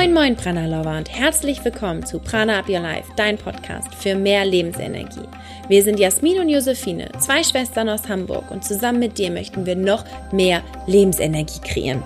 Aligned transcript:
Moin 0.00 0.14
Moin 0.14 0.34
Prana 0.34 0.64
Lover 0.64 0.96
und 0.96 1.14
herzlich 1.14 1.62
willkommen 1.62 2.06
zu 2.06 2.20
Prana 2.20 2.60
Up 2.60 2.70
Your 2.70 2.80
Life, 2.80 3.12
dein 3.16 3.36
Podcast 3.36 3.94
für 3.94 4.14
mehr 4.14 4.46
Lebensenergie. 4.46 5.28
Wir 5.68 5.82
sind 5.82 6.00
Jasmin 6.00 6.40
und 6.40 6.48
Josephine, 6.48 7.10
zwei 7.18 7.42
Schwestern 7.42 7.90
aus 7.90 8.08
Hamburg 8.08 8.50
und 8.50 8.64
zusammen 8.64 8.98
mit 8.98 9.18
dir 9.18 9.30
möchten 9.30 9.66
wir 9.66 9.76
noch 9.76 10.06
mehr 10.32 10.62
Lebensenergie 10.86 11.60
kreieren. 11.60 12.02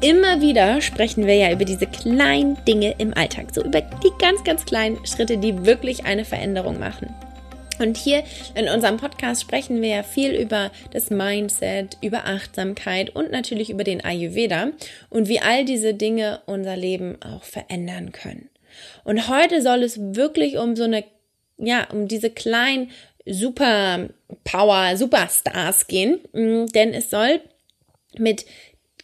Immer 0.00 0.40
wieder 0.40 0.80
sprechen 0.80 1.26
wir 1.26 1.34
ja 1.34 1.50
über 1.50 1.64
diese 1.64 1.88
kleinen 1.88 2.56
Dinge 2.66 2.94
im 2.98 3.12
Alltag, 3.14 3.46
so 3.52 3.64
über 3.64 3.80
die 3.80 4.12
ganz, 4.20 4.44
ganz 4.44 4.64
kleinen 4.64 5.04
Schritte, 5.04 5.38
die 5.38 5.66
wirklich 5.66 6.06
eine 6.06 6.24
Veränderung 6.24 6.78
machen. 6.78 7.12
Und 7.78 7.96
hier 7.96 8.24
in 8.54 8.68
unserem 8.68 8.96
Podcast 8.96 9.42
sprechen 9.42 9.80
wir 9.82 9.88
ja 9.88 10.02
viel 10.02 10.34
über 10.34 10.70
das 10.92 11.10
Mindset, 11.10 11.96
über 12.02 12.26
Achtsamkeit 12.26 13.14
und 13.14 13.30
natürlich 13.30 13.70
über 13.70 13.84
den 13.84 14.04
Ayurveda 14.04 14.72
und 15.10 15.28
wie 15.28 15.40
all 15.40 15.64
diese 15.64 15.94
Dinge 15.94 16.40
unser 16.46 16.76
Leben 16.76 17.20
auch 17.22 17.44
verändern 17.44 18.12
können. 18.12 18.48
Und 19.04 19.28
heute 19.28 19.62
soll 19.62 19.82
es 19.82 19.98
wirklich 19.98 20.58
um 20.58 20.76
so 20.76 20.84
eine, 20.84 21.04
ja, 21.56 21.88
um 21.90 22.08
diese 22.08 22.30
kleinen 22.30 22.90
Super 23.26 24.08
Power, 24.44 24.96
Superstars 24.96 25.86
gehen, 25.86 26.20
mm, 26.32 26.66
denn 26.66 26.94
es 26.94 27.10
soll 27.10 27.40
mit 28.16 28.46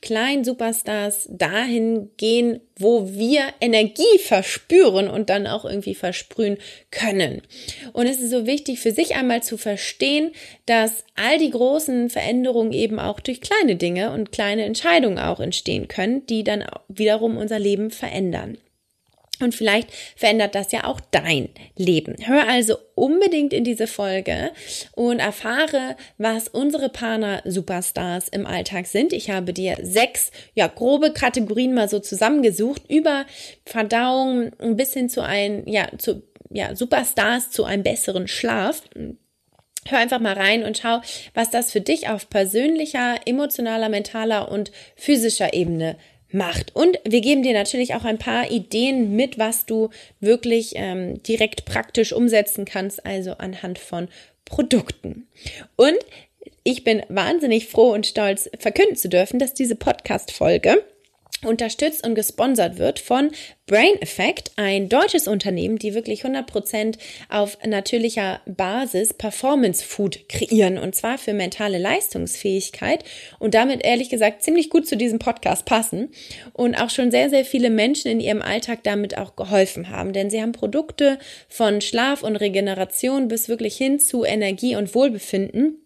kleinen 0.05 0.45
Superstars 0.45 1.27
dahin 1.31 2.11
gehen, 2.19 2.61
wo 2.77 3.09
wir 3.09 3.41
Energie 3.59 4.19
verspüren 4.19 5.09
und 5.09 5.31
dann 5.31 5.47
auch 5.47 5.65
irgendwie 5.65 5.95
versprühen 5.95 6.59
können. 6.91 7.41
Und 7.95 8.07
es 8.07 8.21
ist 8.21 8.31
so 8.31 8.47
wichtig 8.47 8.81
für 8.81 8.93
sich 8.93 9.17
einmal 9.17 9.43
zu 9.43 9.57
verstehen, 9.57 10.33
dass 10.67 11.05
all 11.17 11.39
die 11.39 11.49
großen 11.49 12.11
Veränderungen 12.11 12.73
eben 12.73 12.99
auch 12.99 13.19
durch 13.19 13.41
kleine 13.41 13.77
Dinge 13.77 14.13
und 14.13 14.31
kleine 14.31 14.67
Entscheidungen 14.67 15.19
auch 15.19 15.41
entstehen 15.41 15.89
können, 15.89 16.27
die 16.27 16.45
dann 16.45 16.67
wiederum 16.89 17.39
unser 17.39 17.59
Leben 17.59 17.91
verändern. 17.91 18.59
Und 19.41 19.55
vielleicht 19.55 19.89
verändert 20.17 20.55
das 20.55 20.71
ja 20.71 20.85
auch 20.85 21.01
dein 21.11 21.49
Leben. 21.77 22.17
Hör 22.25 22.49
also 22.49 22.77
unbedingt 22.95 23.53
in 23.53 23.65
diese 23.65 23.87
Folge 23.87 24.53
und 24.93 25.19
erfahre, 25.19 25.97
was 26.19 26.49
unsere 26.49 26.89
Partner-Superstars 26.89 28.29
im 28.29 28.47
Alltag 28.47 28.87
sind. 28.87 29.13
Ich 29.13 29.31
habe 29.31 29.53
dir 29.53 29.77
sechs, 29.83 30.31
ja, 30.55 30.69
grobe 30.69 31.13
Kategorien 31.13 31.75
mal 31.75 31.89
so 31.89 31.99
zusammengesucht 31.99 32.83
über 32.89 33.27
Verdauung 33.67 34.53
bis 34.77 34.93
hin 34.93 35.09
zu 35.09 35.23
ein, 35.23 35.67
ja, 35.67 35.89
zu, 35.99 36.23
ja, 36.51 36.77
Superstars 36.77 37.51
zu 37.51 37.65
einem 37.65 37.83
besseren 37.83 38.29
Schlaf. 38.29 38.83
Hör 39.87 39.99
einfach 39.99 40.21
mal 40.21 40.35
rein 40.35 40.65
und 40.65 40.79
schau, 40.79 41.01
was 41.35 41.51
das 41.51 41.73
für 41.73 41.81
dich 41.81 42.09
auf 42.09 42.31
persönlicher, 42.31 43.17
emotionaler, 43.27 43.89
mentaler 43.91 44.51
und 44.51 44.73
physischer 44.97 45.53
Ebene 45.53 45.97
macht. 46.35 46.75
Und 46.75 46.99
wir 47.05 47.21
geben 47.21 47.43
dir 47.43 47.55
natürlich 47.55 47.95
auch 47.95 48.05
ein 48.05 48.19
paar 48.19 48.51
Ideen 48.51 49.17
mit, 49.17 49.39
was 49.39 49.67
du 49.67 49.91
wirklich 50.21 50.73
ähm, 50.77 51.23
direkt 51.23 51.65
praktisch 51.65 52.13
umsetzen 52.13 52.65
kannst, 52.65 53.07
also 53.07 53.33
anhand 53.33 53.79
von 53.79 54.09
Produkten. 54.45 55.27
Und 55.77 55.99
ich 56.63 56.85
bin 56.85 57.03
wahnsinnig 57.09 57.69
froh 57.69 57.93
und 57.93 58.07
stolz, 58.07 58.51
verkünden 58.59 58.97
zu 58.97 59.09
dürfen, 59.09 59.39
dass 59.39 59.55
diese 59.55 59.77
Podcast-Folge 59.77 60.83
unterstützt 61.43 62.07
und 62.07 62.15
gesponsert 62.15 62.79
wird 62.79 62.99
von 62.99 63.31
Brain 63.67 64.01
Effect, 64.01 64.53
ein 64.57 64.91
deutsches 64.91 65.27
Unternehmen, 65.27 65.79
die 65.79 65.95
wirklich 65.95 66.25
100% 66.25 66.99
auf 67.31 67.57
natürlicher 67.65 68.41
Basis 68.47 69.15
Performance 69.15 69.83
Food 69.83 70.29
kreieren 70.29 70.77
und 70.77 70.95
zwar 70.95 71.17
für 71.17 71.33
mentale 71.33 71.79
Leistungsfähigkeit 71.79 73.05
und 73.39 73.55
damit 73.55 73.83
ehrlich 73.83 74.11
gesagt 74.11 74.43
ziemlich 74.43 74.69
gut 74.69 74.87
zu 74.87 74.97
diesem 74.97 75.19
Podcast 75.19 75.65
passen 75.65 76.11
und 76.53 76.75
auch 76.75 76.91
schon 76.91 77.11
sehr, 77.11 77.31
sehr 77.31 77.47
viele 77.47 77.71
Menschen 77.71 78.11
in 78.11 78.21
ihrem 78.21 78.43
Alltag 78.43 78.81
damit 78.83 79.17
auch 79.17 79.35
geholfen 79.35 79.89
haben, 79.89 80.13
denn 80.13 80.29
sie 80.29 80.43
haben 80.43 80.53
Produkte 80.53 81.19
von 81.49 81.81
Schlaf 81.81 82.23
und 82.23 82.37
Regeneration 82.37 83.29
bis 83.29 83.49
wirklich 83.49 83.77
hin 83.77 83.99
zu 83.99 84.25
Energie 84.25 84.77
und 84.77 84.95
Wohlbefinden 84.95 85.84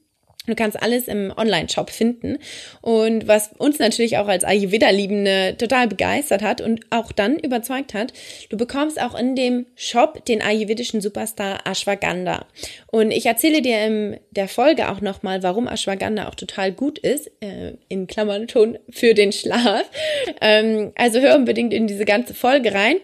Du 0.49 0.55
kannst 0.55 0.81
alles 0.81 1.09
im 1.09 1.33
Online-Shop 1.37 1.91
finden. 1.91 2.39
Und 2.81 3.29
was 3.29 3.51
uns 3.59 3.79
natürlich 3.79 4.19
auch 4.19 4.29
als 4.29 4.45
Ayurveda-Liebende 4.45 5.57
total 5.59 5.89
begeistert 5.89 6.43
hat 6.43 6.61
und 6.61 6.81
auch 6.91 7.13
dann 7.13 7.39
überzeugt 7.39 7.95
hat, 7.95 8.13
du 8.49 8.57
bekommst 8.57 9.01
auch 9.01 9.15
in 9.15 9.37
dem 9.37 9.67
Shop 9.77 10.25
den 10.25 10.43
ayurvedischen 10.43 11.01
Superstar 11.01 11.61
Ashwagandha. 11.67 12.47
Und 12.87 13.11
ich 13.11 13.27
erzähle 13.27 13.63
dir 13.63 13.85
in 13.85 14.21
der 14.31 14.49
Folge 14.49 14.91
auch 14.91 15.01
nochmal, 15.01 15.43
warum 15.43 15.69
Ashwagandha 15.69 16.29
auch 16.29 16.35
total 16.35 16.73
gut 16.73 16.99
ist, 16.99 17.31
äh, 17.41 17.75
in 17.89 18.07
Klammern 18.07 18.49
schon 18.49 18.79
für 18.91 19.15
den 19.15 19.33
Schlaf. 19.33 19.85
Ähm, 20.41 20.93
also 20.95 21.21
hör 21.21 21.37
unbedingt 21.37 21.75
in 21.75 21.87
diese 21.87 22.05
ganze 22.05 22.33
Folge 22.33 22.73
rein. 22.73 22.97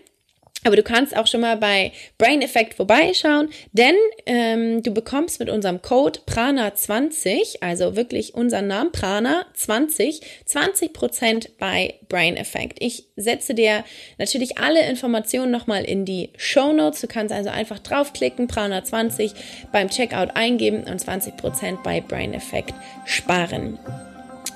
Aber 0.65 0.77
du 0.77 0.83
kannst 0.83 1.15
auch 1.17 1.27
schon 1.27 1.43
mal 1.43 1.59
bei 1.59 1.93
Brain 2.17 2.41
Effect 2.41 2.75
vorbeischauen, 2.75 3.51
denn 3.73 3.95
ähm, 4.25 4.83
du 4.83 4.93
bekommst 4.93 5.39
mit 5.39 5.51
unserem 5.51 5.83
Code 5.83 6.21
Prana20, 6.27 7.61
also 7.61 7.97
wirklich 7.97 8.35
unseren 8.35 8.67
Namen 8.69 8.91
Prana20, 8.91 10.23
20% 10.49 11.51
bei 11.59 11.95
Brain 12.09 12.39
Effect. 12.39 12.79
Ich 12.81 13.07
setze 13.17 13.55
dir 13.55 13.85
natürlich 14.19 14.57
alle 14.57 14.89
Informationen 14.89 15.53
nochmal 15.53 15.85
in 15.85 16.07
die 16.07 16.31
Show 16.39 16.73
Notes. 16.73 17.03
Du 17.03 17.09
kannst 17.09 17.35
also 17.35 17.51
einfach 17.51 17.79
draufklicken, 17.79 18.49
Prana20 18.49 19.35
beim 19.71 19.91
Checkout 19.91 20.35
eingeben 20.35 20.85
und 20.85 21.05
20% 21.05 21.83
bei 21.83 22.01
Brain 22.01 22.33
Effect 22.33 22.75
sparen. 23.05 23.79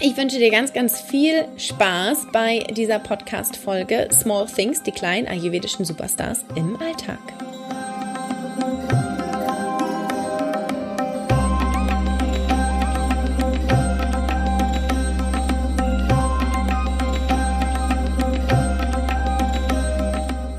Ich 0.00 0.16
wünsche 0.16 0.38
dir 0.38 0.50
ganz, 0.52 0.72
ganz 0.72 1.00
viel 1.00 1.44
Spaß 1.56 2.28
bei 2.32 2.60
dieser 2.70 3.00
Podcast-Folge 3.00 4.08
Small 4.12 4.46
Things, 4.46 4.80
die 4.84 4.92
kleinen 4.92 5.26
ayurvedischen 5.26 5.84
Superstars 5.84 6.44
im 6.54 6.80
Alltag. 6.80 7.18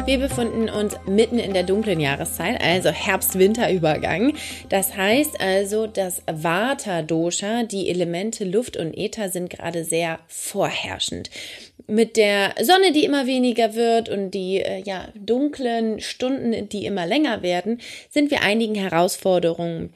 Wir 0.10 0.18
befinden 0.18 0.70
uns 0.70 0.98
mitten 1.06 1.38
in 1.38 1.54
der 1.54 1.62
dunklen 1.62 2.00
Jahreszeit, 2.00 2.60
also 2.64 2.90
Herbst-Winter-Übergang. 2.90 4.34
Das 4.68 4.98
heißt 4.98 5.40
also, 5.40 5.86
das 5.86 6.24
Vata-Dosha, 6.26 7.62
die 7.62 7.90
Elemente 7.90 8.44
Luft 8.44 8.76
und 8.76 8.98
Äther, 8.98 9.30
sind 9.30 9.52
gerade 9.52 9.86
sehr 9.86 10.18
vorherrschend. 10.28 11.30
Mit 11.86 12.18
der 12.18 12.56
Sonne, 12.60 12.92
die 12.92 13.06
immer 13.06 13.28
weniger 13.28 13.76
wird 13.76 14.10
und 14.10 14.32
die 14.32 14.64
äh, 14.64 14.82
ja, 14.84 15.10
dunklen 15.14 16.00
Stunden, 16.00 16.68
die 16.70 16.88
immer 16.88 17.06
länger 17.06 17.44
werden, 17.44 17.80
sind 18.10 18.32
wir 18.32 18.42
einigen 18.42 18.74
Herausforderungen 18.74 19.94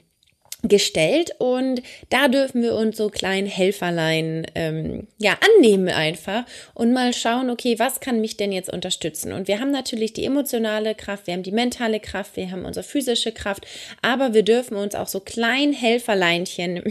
gestellt 0.64 1.36
und 1.40 1.82
da 2.10 2.30
dürfen 2.30 2.62
wir 2.62 2.74
uns 2.76 2.96
so 2.96 3.10
kleinen 3.10 3.48
Helferlein 3.48 4.48
ähm, 4.56 5.08
ja 5.18 5.38
annehmen 5.58 5.90
einfach 5.90 6.46
und 6.74 6.94
mal 6.94 7.14
schauen, 7.14 7.50
okay, 7.50 7.78
was 7.80 8.00
kann 8.00 8.22
mich 8.22 8.38
denn 8.38 8.54
jetzt 8.54 8.72
unterstützen? 8.72 9.34
Und 9.34 9.50
wir 9.50 9.60
haben 9.60 9.72
natürlich 9.72 10.14
die 10.14 10.24
emotionale 10.24 10.96
Kraft, 10.96 11.28
wir 11.28 11.34
haben 11.34 11.44
die 11.44 11.52
mentale 11.52 12.00
Kraft, 12.00 12.38
wir 12.38 12.50
haben 12.50 12.64
unsere 12.64 12.86
physische 12.86 13.34
Kraft, 13.34 13.68
aber 14.02 14.34
wir 14.34 14.44
dürfen 14.44 14.78
uns 14.78 14.96
auch 14.96 15.10
so 15.10 15.20
kleinen 15.20 15.74
Helferleinchen 15.74 16.82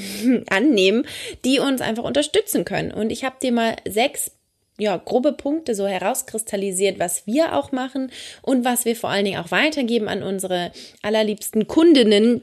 annehmen, 0.50 1.06
die 1.44 1.58
uns 1.58 1.80
einfach 1.80 2.04
unterstützen 2.04 2.66
können. 2.66 2.92
Und 2.92 3.10
ich 3.10 3.24
habe 3.24 3.36
dir 3.40 3.52
mal 3.52 3.76
sechs 3.88 4.32
ja, 4.78 4.96
grobe 4.96 5.32
Punkte 5.32 5.74
so 5.74 5.86
herauskristallisiert, 5.86 6.98
was 6.98 7.26
wir 7.26 7.56
auch 7.56 7.72
machen 7.72 8.10
und 8.42 8.64
was 8.64 8.84
wir 8.84 8.96
vor 8.96 9.10
allen 9.10 9.24
Dingen 9.24 9.38
auch 9.38 9.50
weitergeben 9.50 10.08
an 10.08 10.22
unsere 10.22 10.72
allerliebsten 11.02 11.66
Kundinnen, 11.66 12.42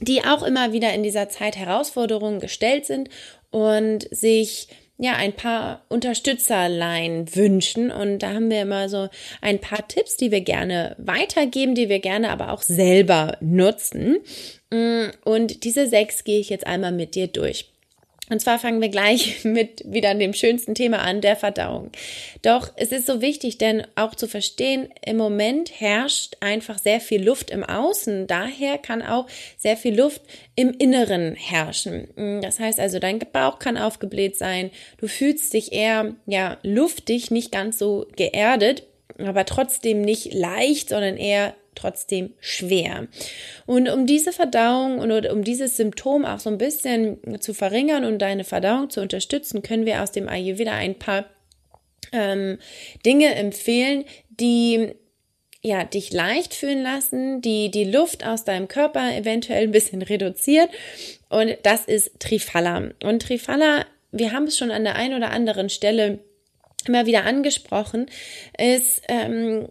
die 0.00 0.24
auch 0.24 0.42
immer 0.42 0.72
wieder 0.72 0.92
in 0.92 1.02
dieser 1.02 1.28
Zeit 1.28 1.56
Herausforderungen 1.56 2.40
gestellt 2.40 2.86
sind 2.86 3.08
und 3.50 4.08
sich 4.10 4.68
ja 4.96 5.14
ein 5.14 5.32
paar 5.32 5.84
Unterstützerlein 5.88 7.34
wünschen 7.34 7.90
und 7.90 8.20
da 8.20 8.34
haben 8.34 8.50
wir 8.50 8.62
immer 8.62 8.88
so 8.88 9.08
ein 9.40 9.60
paar 9.60 9.86
Tipps, 9.88 10.16
die 10.16 10.30
wir 10.30 10.40
gerne 10.40 10.94
weitergeben, 10.98 11.74
die 11.74 11.88
wir 11.88 11.98
gerne 11.98 12.30
aber 12.30 12.52
auch 12.52 12.62
selber 12.62 13.36
nutzen. 13.40 14.18
Und 14.70 15.64
diese 15.64 15.88
sechs 15.88 16.24
gehe 16.24 16.38
ich 16.38 16.48
jetzt 16.48 16.66
einmal 16.66 16.92
mit 16.92 17.14
dir 17.16 17.26
durch. 17.26 17.73
Und 18.30 18.40
zwar 18.40 18.58
fangen 18.58 18.80
wir 18.80 18.88
gleich 18.88 19.44
mit 19.44 19.82
wieder 19.84 20.14
dem 20.14 20.32
schönsten 20.32 20.74
Thema 20.74 21.00
an, 21.00 21.20
der 21.20 21.36
Verdauung. 21.36 21.90
Doch 22.42 22.72
es 22.76 22.92
ist 22.92 23.06
so 23.06 23.20
wichtig, 23.20 23.58
denn 23.58 23.86
auch 23.96 24.14
zu 24.14 24.28
verstehen, 24.28 24.88
im 25.04 25.16
Moment 25.16 25.80
herrscht 25.80 26.36
einfach 26.40 26.78
sehr 26.78 27.00
viel 27.00 27.22
Luft 27.22 27.50
im 27.50 27.64
Außen. 27.64 28.26
Daher 28.26 28.78
kann 28.78 29.02
auch 29.02 29.26
sehr 29.58 29.76
viel 29.76 29.98
Luft 29.98 30.22
im 30.56 30.70
Inneren 30.72 31.34
herrschen. 31.34 32.40
Das 32.42 32.60
heißt 32.60 32.80
also, 32.80 32.98
dein 32.98 33.18
Bauch 33.18 33.58
kann 33.58 33.76
aufgebläht 33.76 34.36
sein. 34.36 34.70
Du 34.98 35.08
fühlst 35.08 35.52
dich 35.52 35.72
eher, 35.72 36.14
ja, 36.26 36.58
luftig, 36.62 37.30
nicht 37.30 37.52
ganz 37.52 37.78
so 37.78 38.06
geerdet, 38.16 38.84
aber 39.18 39.44
trotzdem 39.44 40.00
nicht 40.00 40.32
leicht, 40.32 40.88
sondern 40.88 41.16
eher 41.16 41.54
trotzdem 41.74 42.32
schwer. 42.40 43.08
Und 43.66 43.88
um 43.88 44.06
diese 44.06 44.32
Verdauung 44.32 44.98
und 44.98 45.30
um 45.30 45.44
dieses 45.44 45.76
Symptom 45.76 46.24
auch 46.24 46.38
so 46.38 46.50
ein 46.50 46.58
bisschen 46.58 47.40
zu 47.40 47.54
verringern 47.54 48.04
und 48.04 48.18
deine 48.18 48.44
Verdauung 48.44 48.90
zu 48.90 49.00
unterstützen, 49.00 49.62
können 49.62 49.86
wir 49.86 50.02
aus 50.02 50.12
dem 50.12 50.28
Ayurveda 50.28 50.72
ein 50.72 50.98
paar 50.98 51.26
ähm, 52.12 52.58
Dinge 53.04 53.34
empfehlen, 53.34 54.04
die 54.28 54.94
ja, 55.64 55.82
dich 55.82 56.12
leicht 56.12 56.52
fühlen 56.52 56.82
lassen, 56.82 57.40
die 57.40 57.70
die 57.70 57.84
Luft 57.84 58.24
aus 58.26 58.44
deinem 58.44 58.68
Körper 58.68 59.16
eventuell 59.16 59.62
ein 59.62 59.72
bisschen 59.72 60.02
reduziert. 60.02 60.68
Und 61.30 61.56
das 61.62 61.86
ist 61.86 62.20
Trifala. 62.20 62.90
Und 63.02 63.22
Trifala, 63.22 63.86
wir 64.12 64.32
haben 64.32 64.44
es 64.44 64.58
schon 64.58 64.70
an 64.70 64.84
der 64.84 64.96
einen 64.96 65.14
oder 65.14 65.30
anderen 65.30 65.70
Stelle 65.70 66.18
immer 66.86 67.06
wieder 67.06 67.24
angesprochen, 67.24 68.10
ist 68.58 69.02
ähm, 69.08 69.68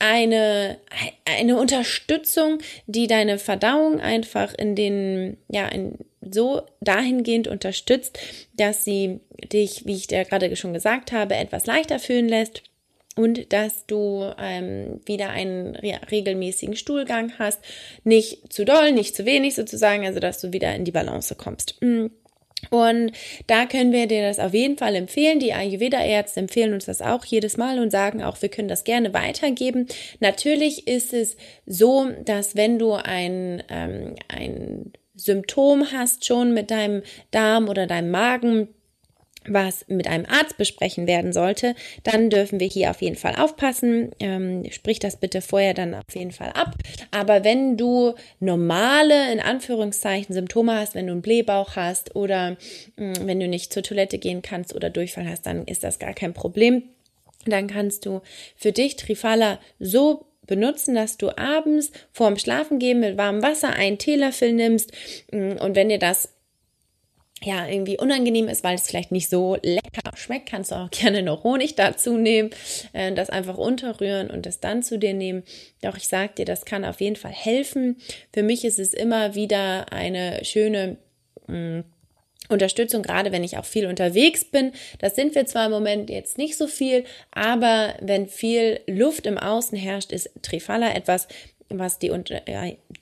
eine, 0.00 0.78
eine 1.24 1.56
Unterstützung, 1.58 2.58
die 2.86 3.06
deine 3.06 3.38
Verdauung 3.38 4.00
einfach 4.00 4.52
in 4.54 4.74
den, 4.74 5.36
ja, 5.48 5.68
in, 5.68 5.98
so 6.20 6.62
dahingehend 6.80 7.46
unterstützt, 7.46 8.18
dass 8.54 8.84
sie 8.84 9.20
dich, 9.52 9.86
wie 9.86 9.96
ich 9.96 10.06
dir 10.06 10.24
gerade 10.24 10.54
schon 10.56 10.72
gesagt 10.72 11.12
habe, 11.12 11.36
etwas 11.36 11.66
leichter 11.66 11.98
fühlen 11.98 12.28
lässt 12.28 12.62
und 13.14 13.52
dass 13.52 13.86
du 13.86 14.32
ähm, 14.38 15.00
wieder 15.04 15.30
einen 15.30 15.76
regelmäßigen 15.76 16.76
Stuhlgang 16.76 17.32
hast. 17.38 17.60
Nicht 18.04 18.52
zu 18.52 18.64
doll, 18.64 18.92
nicht 18.92 19.14
zu 19.14 19.26
wenig 19.26 19.54
sozusagen, 19.54 20.06
also 20.06 20.20
dass 20.20 20.40
du 20.40 20.52
wieder 20.52 20.74
in 20.74 20.84
die 20.84 20.92
Balance 20.92 21.34
kommst. 21.34 21.76
Mm. 21.80 22.06
Und 22.68 23.12
da 23.46 23.64
können 23.66 23.92
wir 23.92 24.06
dir 24.06 24.22
das 24.22 24.38
auf 24.38 24.52
jeden 24.52 24.76
Fall 24.76 24.94
empfehlen. 24.94 25.40
Die 25.40 25.54
Ayurveda-Ärzte 25.54 26.40
empfehlen 26.40 26.74
uns 26.74 26.84
das 26.84 27.00
auch 27.00 27.24
jedes 27.24 27.56
Mal 27.56 27.78
und 27.78 27.90
sagen 27.90 28.22
auch, 28.22 28.40
wir 28.42 28.50
können 28.50 28.68
das 28.68 28.84
gerne 28.84 29.14
weitergeben. 29.14 29.86
Natürlich 30.20 30.86
ist 30.86 31.14
es 31.14 31.36
so, 31.66 32.10
dass 32.24 32.56
wenn 32.56 32.78
du 32.78 32.92
ein, 32.92 33.62
ähm, 33.68 34.16
ein 34.28 34.92
Symptom 35.14 35.92
hast 35.92 36.24
schon 36.24 36.52
mit 36.52 36.70
deinem 36.70 37.02
Darm 37.30 37.68
oder 37.68 37.86
deinem 37.86 38.10
Magen, 38.10 38.68
was 39.46 39.86
mit 39.88 40.06
einem 40.06 40.26
Arzt 40.26 40.58
besprechen 40.58 41.06
werden 41.06 41.32
sollte, 41.32 41.74
dann 42.02 42.30
dürfen 42.30 42.60
wir 42.60 42.66
hier 42.66 42.90
auf 42.90 43.00
jeden 43.00 43.16
Fall 43.16 43.36
aufpassen. 43.36 44.10
Ähm, 44.20 44.64
sprich 44.70 44.98
das 44.98 45.16
bitte 45.16 45.40
vorher 45.40 45.74
dann 45.74 45.94
auf 45.94 46.14
jeden 46.14 46.32
Fall 46.32 46.50
ab. 46.50 46.74
Aber 47.10 47.42
wenn 47.42 47.76
du 47.76 48.14
normale, 48.38 49.32
in 49.32 49.40
Anführungszeichen, 49.40 50.34
Symptome 50.34 50.74
hast, 50.74 50.94
wenn 50.94 51.06
du 51.06 51.12
einen 51.12 51.22
Blähbauch 51.22 51.76
hast 51.76 52.14
oder 52.14 52.56
mh, 52.96 53.20
mm, 53.20 53.26
wenn 53.26 53.40
du 53.40 53.48
nicht 53.48 53.72
zur 53.72 53.82
Toilette 53.82 54.18
gehen 54.18 54.42
kannst 54.42 54.74
oder 54.74 54.90
Durchfall 54.90 55.28
hast, 55.28 55.46
dann 55.46 55.64
ist 55.64 55.84
das 55.84 55.98
gar 55.98 56.12
kein 56.12 56.34
Problem. 56.34 56.82
Dann 57.46 57.66
kannst 57.66 58.04
du 58.04 58.20
für 58.56 58.72
dich 58.72 58.96
Trifala 58.96 59.58
so 59.78 60.26
benutzen, 60.46 60.94
dass 60.94 61.16
du 61.16 61.30
abends 61.38 61.92
vorm 62.12 62.36
Schlafengehen 62.36 63.00
mit 63.00 63.16
warmem 63.16 63.42
Wasser 63.42 63.72
einen 63.72 63.98
Teelöffel 63.98 64.52
nimmst. 64.52 64.92
Mm, 65.32 65.52
und 65.52 65.76
wenn 65.76 65.88
dir 65.88 65.98
das 65.98 66.34
ja, 67.42 67.66
irgendwie 67.66 67.98
unangenehm 67.98 68.48
ist, 68.48 68.64
weil 68.64 68.74
es 68.74 68.86
vielleicht 68.86 69.12
nicht 69.12 69.30
so 69.30 69.56
lecker 69.62 70.14
schmeckt, 70.14 70.48
kannst 70.50 70.72
du 70.72 70.76
auch 70.76 70.90
gerne 70.90 71.22
noch 71.22 71.44
Honig 71.44 71.74
dazu 71.74 72.16
nehmen, 72.16 72.50
äh, 72.92 73.12
das 73.12 73.30
einfach 73.30 73.56
unterrühren 73.56 74.30
und 74.30 74.46
das 74.46 74.60
dann 74.60 74.82
zu 74.82 74.98
dir 74.98 75.14
nehmen. 75.14 75.42
Doch 75.80 75.96
ich 75.96 76.08
sag 76.08 76.36
dir, 76.36 76.44
das 76.44 76.64
kann 76.64 76.84
auf 76.84 77.00
jeden 77.00 77.16
Fall 77.16 77.32
helfen. 77.32 77.96
Für 78.32 78.42
mich 78.42 78.64
ist 78.64 78.78
es 78.78 78.92
immer 78.92 79.34
wieder 79.34 79.92
eine 79.92 80.44
schöne 80.44 80.98
mh, 81.46 81.78
mm, 81.78 81.84
Unterstützung, 82.50 83.02
gerade 83.02 83.32
wenn 83.32 83.44
ich 83.44 83.56
auch 83.56 83.64
viel 83.64 83.86
unterwegs 83.86 84.44
bin. 84.44 84.72
Das 84.98 85.14
sind 85.14 85.34
wir 85.34 85.46
zwar 85.46 85.66
im 85.66 85.72
Moment 85.72 86.10
jetzt 86.10 86.36
nicht 86.36 86.56
so 86.56 86.66
viel, 86.66 87.04
aber 87.30 87.94
wenn 88.00 88.26
viel 88.26 88.80
Luft 88.86 89.26
im 89.26 89.38
Außen 89.38 89.78
herrscht, 89.78 90.12
ist 90.12 90.30
Trifala 90.42 90.92
etwas, 90.94 91.28
was 91.68 92.00
die, 92.00 92.12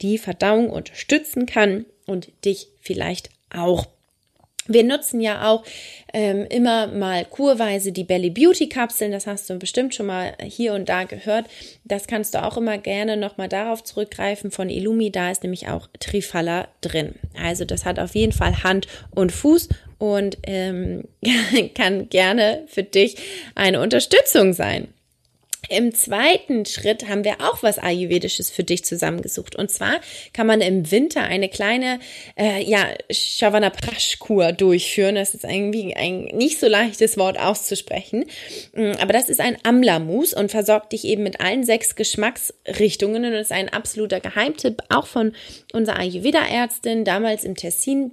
die 0.03 0.19
Verdauung 0.19 0.71
unterstützen 0.71 1.47
kann 1.47 1.87
und 2.07 2.29
dich 2.45 2.69
vielleicht 2.81 3.31
auch. 3.51 3.87
Wir 4.69 4.85
nutzen 4.85 5.21
ja 5.21 5.51
auch 5.51 5.65
ähm, 6.13 6.47
immer 6.49 6.87
mal 6.87 7.25
kurweise 7.25 7.91
die 7.91 8.05
Belly 8.05 8.31
Beauty 8.31 8.69
Kapseln. 8.69 9.13
Das 9.13 9.27
hast 9.27 9.49
du 9.49 9.59
bestimmt 9.59 9.95
schon 9.95 10.07
mal 10.07 10.35
hier 10.43 10.75
und 10.75 10.89
da 10.89 11.05
gehört. 11.05 11.47
Das 11.85 12.07
kannst 12.07 12.35
du 12.35 12.45
auch 12.45 12.57
immer 12.59 12.77
gerne 12.79 13.17
nochmal 13.17 13.49
darauf 13.49 13.83
zurückgreifen 13.83 14.51
von 14.51 14.69
Illumi. 14.69 15.11
Da 15.11 15.31
ist 15.31 15.43
nämlich 15.43 15.69
auch 15.69 15.89
Trifala 15.99 16.69
drin. 16.83 17.15
Also 17.43 17.65
das 17.65 17.85
hat 17.85 17.99
auf 17.99 18.15
jeden 18.15 18.33
Fall 18.33 18.63
Hand 18.63 18.87
und 19.11 19.33
Fuß 19.33 19.71
und 19.99 20.37
ähm, 20.45 21.05
kann 21.75 22.09
gerne 22.11 22.65
für 22.67 22.83
dich 22.83 23.17
eine 23.55 23.81
Unterstützung 23.81 24.53
sein. 24.53 24.89
Im 25.69 25.95
zweiten 25.95 26.65
Schritt 26.65 27.09
haben 27.09 27.25
wir 27.25 27.41
auch 27.41 27.63
was 27.63 27.79
Ayurvedisches 27.79 28.51
für 28.51 28.65
dich 28.65 28.85
zusammengesucht. 28.85 29.57
Und 29.57 29.71
zwar 29.71 30.01
kann 30.33 30.47
man 30.47 30.61
im 30.61 30.91
Winter 30.91 31.23
eine 31.23 31.49
kleine, 31.49 31.99
äh, 32.37 32.63
ja, 32.63 32.87
Shavana 33.11 33.71
Prash 33.71 34.19
Kur 34.19 34.53
durchführen. 34.53 35.17
Das 35.17 35.35
ist 35.35 35.45
irgendwie 35.45 35.95
ein 35.95 36.25
nicht 36.33 36.59
so 36.59 36.69
leichtes 36.69 37.19
Wort 37.19 37.39
auszusprechen. 37.39 38.25
Mm, 38.75 38.93
aber 39.01 39.13
das 39.13 39.29
ist 39.29 39.41
ein 39.41 39.59
Amla-Mus 39.63 40.35
und 40.35 40.51
versorgt 40.51 40.93
dich 40.93 41.05
eben 41.05 41.23
mit 41.23 41.41
allen 41.41 41.65
sechs 41.65 41.97
Geschmacksrichtungen 41.97 43.25
und 43.25 43.33
ist 43.33 43.53
ein 43.53 43.69
absoluter 43.69 44.21
Geheimtipp, 44.21 44.83
auch 44.89 45.07
von 45.07 45.33
unserer 45.73 45.99
Ayurveda-Ärztin 45.99 47.05
damals 47.05 47.45
im 47.45 47.55
Tessin 47.55 48.13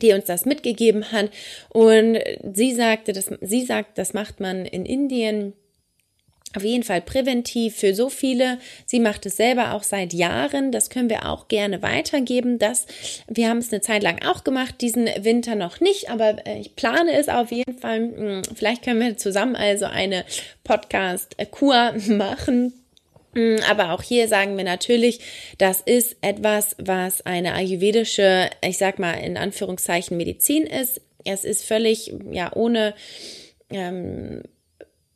die 0.00 0.12
uns 0.12 0.24
das 0.24 0.46
mitgegeben 0.46 1.12
hat. 1.12 1.30
Und 1.68 2.18
sie 2.54 2.72
sagte, 2.72 3.12
dass, 3.12 3.30
sie 3.40 3.64
sagt, 3.64 3.98
das 3.98 4.14
macht 4.14 4.40
man 4.40 4.64
in 4.64 4.86
Indien 4.86 5.52
auf 6.56 6.64
jeden 6.64 6.82
Fall 6.82 7.00
präventiv 7.00 7.76
für 7.76 7.94
so 7.94 8.08
viele. 8.08 8.58
Sie 8.84 8.98
macht 8.98 9.24
es 9.24 9.36
selber 9.36 9.74
auch 9.74 9.84
seit 9.84 10.12
Jahren. 10.12 10.72
Das 10.72 10.90
können 10.90 11.08
wir 11.08 11.26
auch 11.26 11.46
gerne 11.46 11.80
weitergeben. 11.82 12.58
Das, 12.58 12.86
wir 13.28 13.48
haben 13.48 13.58
es 13.58 13.72
eine 13.72 13.82
Zeit 13.82 14.02
lang 14.02 14.24
auch 14.24 14.42
gemacht, 14.42 14.80
diesen 14.80 15.08
Winter 15.20 15.54
noch 15.54 15.80
nicht, 15.80 16.10
aber 16.10 16.44
äh, 16.46 16.58
ich 16.58 16.74
plane 16.74 17.12
es 17.12 17.28
auf 17.28 17.52
jeden 17.52 17.78
Fall. 17.78 17.98
Hm, 17.98 18.42
vielleicht 18.54 18.82
können 18.82 19.00
wir 19.00 19.16
zusammen 19.16 19.54
also 19.54 19.84
eine 19.84 20.24
Podcast-Kur 20.64 21.94
machen. 22.08 22.72
Hm, 23.34 23.58
aber 23.68 23.92
auch 23.92 24.02
hier 24.02 24.26
sagen 24.26 24.56
wir 24.56 24.64
natürlich, 24.64 25.20
das 25.58 25.80
ist 25.80 26.16
etwas, 26.20 26.74
was 26.78 27.24
eine 27.24 27.54
ayurvedische, 27.54 28.50
ich 28.64 28.78
sag 28.78 28.98
mal 28.98 29.14
in 29.14 29.36
Anführungszeichen 29.36 30.16
Medizin 30.16 30.64
ist. 30.64 31.00
Es 31.24 31.44
ist 31.44 31.64
völlig, 31.64 32.12
ja, 32.32 32.50
ohne, 32.56 32.94
ähm, 33.70 34.42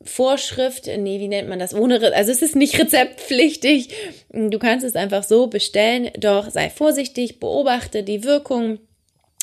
Vorschrift, 0.05 0.85
nee, 0.85 1.19
wie 1.19 1.27
nennt 1.27 1.49
man 1.49 1.59
das? 1.59 1.73
Ohne, 1.73 1.99
also 2.13 2.31
es 2.31 2.41
ist 2.41 2.55
nicht 2.55 2.79
rezeptpflichtig. 2.79 3.89
Du 4.31 4.59
kannst 4.59 4.85
es 4.85 4.95
einfach 4.95 5.23
so 5.23 5.47
bestellen, 5.47 6.11
doch 6.17 6.49
sei 6.49 6.69
vorsichtig, 6.69 7.39
beobachte 7.39 8.03
die 8.03 8.23
Wirkung 8.23 8.79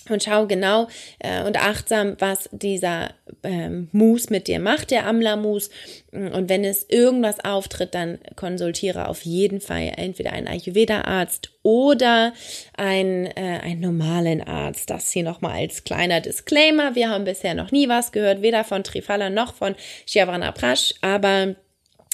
und 0.08 0.22
schau 0.22 0.46
genau 0.46 0.88
äh, 1.18 1.42
und 1.44 1.62
achtsam, 1.62 2.16
was 2.18 2.48
dieser 2.52 3.10
ähm, 3.42 3.88
Mousse 3.92 4.28
mit 4.30 4.48
dir 4.48 4.58
macht, 4.58 4.90
der 4.90 5.06
Amla-Mousse. 5.06 5.70
Und 6.12 6.48
wenn 6.48 6.64
es 6.64 6.84
irgendwas 6.88 7.42
auftritt, 7.44 7.94
dann 7.94 8.18
konsultiere 8.36 9.08
auf 9.08 9.22
jeden 9.22 9.60
Fall 9.60 9.92
entweder 9.96 10.32
einen 10.32 10.46
Ayurveda-Arzt 10.46 11.52
oder 11.62 12.34
einen, 12.76 13.26
äh, 13.26 13.60
einen 13.62 13.80
normalen 13.80 14.42
Arzt. 14.42 14.90
Das 14.90 15.10
hier 15.10 15.24
nochmal 15.24 15.60
als 15.60 15.84
kleiner 15.84 16.20
Disclaimer. 16.20 16.94
Wir 16.94 17.08
haben 17.08 17.24
bisher 17.24 17.54
noch 17.54 17.70
nie 17.72 17.88
was 17.88 18.12
gehört, 18.12 18.42
weder 18.42 18.64
von 18.64 18.84
Trifala 18.84 19.30
noch 19.30 19.54
von 19.54 19.74
Shiavana 20.06 20.52
Prash, 20.52 20.94
aber 21.00 21.54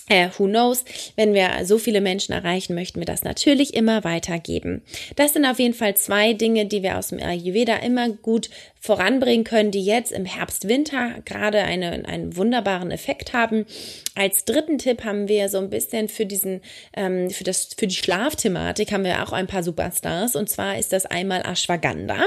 äh, 0.09 0.29
who 0.37 0.47
knows, 0.47 0.85
wenn 1.17 1.35
wir 1.35 1.50
so 1.65 1.79
viele 1.79 2.00
Menschen 2.00 2.33
erreichen, 2.33 2.75
möchten 2.75 3.00
wir 3.00 3.07
das 3.07 3.23
natürlich 3.23 3.75
immer 3.75 4.05
weitergeben. 4.05 4.83
Das 5.17 5.33
sind 5.33 5.45
auf 5.45 5.59
jeden 5.59 5.75
Fall 5.75 5.97
zwei 5.97 6.33
Dinge, 6.33 6.67
die 6.67 6.83
wir 6.83 6.99
aus 6.99 7.09
dem 7.09 7.23
Ayurveda 7.23 7.77
immer 7.77 8.09
gut 8.09 8.50
voranbringen 8.81 9.45
können, 9.45 9.71
die 9.71 9.85
jetzt 9.85 10.12
im 10.12 10.25
Herbst, 10.25 10.69
Winter 10.69 11.17
gerade 11.25 11.62
eine, 11.62 12.07
einen 12.07 12.37
wunderbaren 12.37 12.91
Effekt 12.91 13.33
haben. 13.33 13.67
Als 14.15 14.45
dritten 14.45 14.79
Tipp 14.79 15.05
haben 15.05 15.29
wir 15.29 15.49
so 15.49 15.59
ein 15.59 15.71
bisschen 15.71 16.09
für 16.09 16.27
diesen, 16.27 16.61
ähm, 16.97 17.31
für 17.31 17.45
das, 17.45 17.71
für 17.77 17.87
die 17.87 17.95
Schlafthematik 17.95 18.93
haben 18.93 19.05
wir 19.05 19.23
auch 19.23 19.33
ein 19.33 19.47
paar 19.47 19.62
Superstars. 19.62 20.37
Und 20.37 20.49
zwar 20.49 20.79
ist 20.79 20.93
das 20.93 21.07
einmal 21.07 21.43
Ashwagandha, 21.43 22.25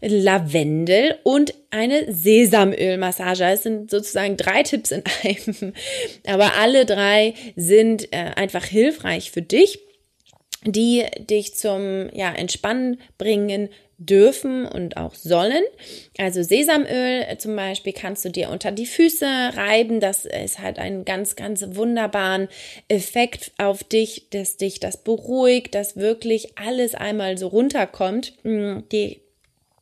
Lavendel 0.00 1.16
und 1.22 1.54
eine 1.70 2.12
Sesamölmassage. 2.12 3.44
Es 3.44 3.62
sind 3.62 3.90
sozusagen 3.90 4.36
drei 4.36 4.62
Tipps 4.62 4.90
in 4.90 5.02
einem. 5.22 5.72
Aber 6.26 6.56
alle 6.56 6.84
drei 6.86 7.34
sind 7.56 8.12
äh, 8.12 8.32
einfach 8.36 8.64
hilfreich 8.64 9.30
für 9.30 9.42
dich 9.42 9.80
die 10.64 11.06
dich 11.18 11.54
zum 11.54 12.10
ja, 12.12 12.32
Entspannen 12.32 13.00
bringen 13.16 13.70
dürfen 13.96 14.64
und 14.66 14.96
auch 14.96 15.14
sollen. 15.14 15.62
Also 16.18 16.42
Sesamöl 16.42 17.26
zum 17.38 17.54
Beispiel 17.54 17.92
kannst 17.92 18.24
du 18.24 18.30
dir 18.30 18.48
unter 18.48 18.72
die 18.72 18.86
Füße 18.86 19.26
reiben. 19.26 20.00
Das 20.00 20.24
ist 20.24 20.58
halt 20.58 20.78
einen 20.78 21.04
ganz, 21.04 21.36
ganz 21.36 21.64
wunderbaren 21.72 22.48
Effekt 22.88 23.52
auf 23.58 23.84
dich, 23.84 24.28
dass 24.30 24.56
dich 24.56 24.80
das 24.80 24.98
beruhigt, 24.98 25.74
dass 25.74 25.96
wirklich 25.96 26.58
alles 26.58 26.94
einmal 26.94 27.36
so 27.36 27.48
runterkommt. 27.48 28.32
Mm, 28.42 28.80
die 28.90 29.20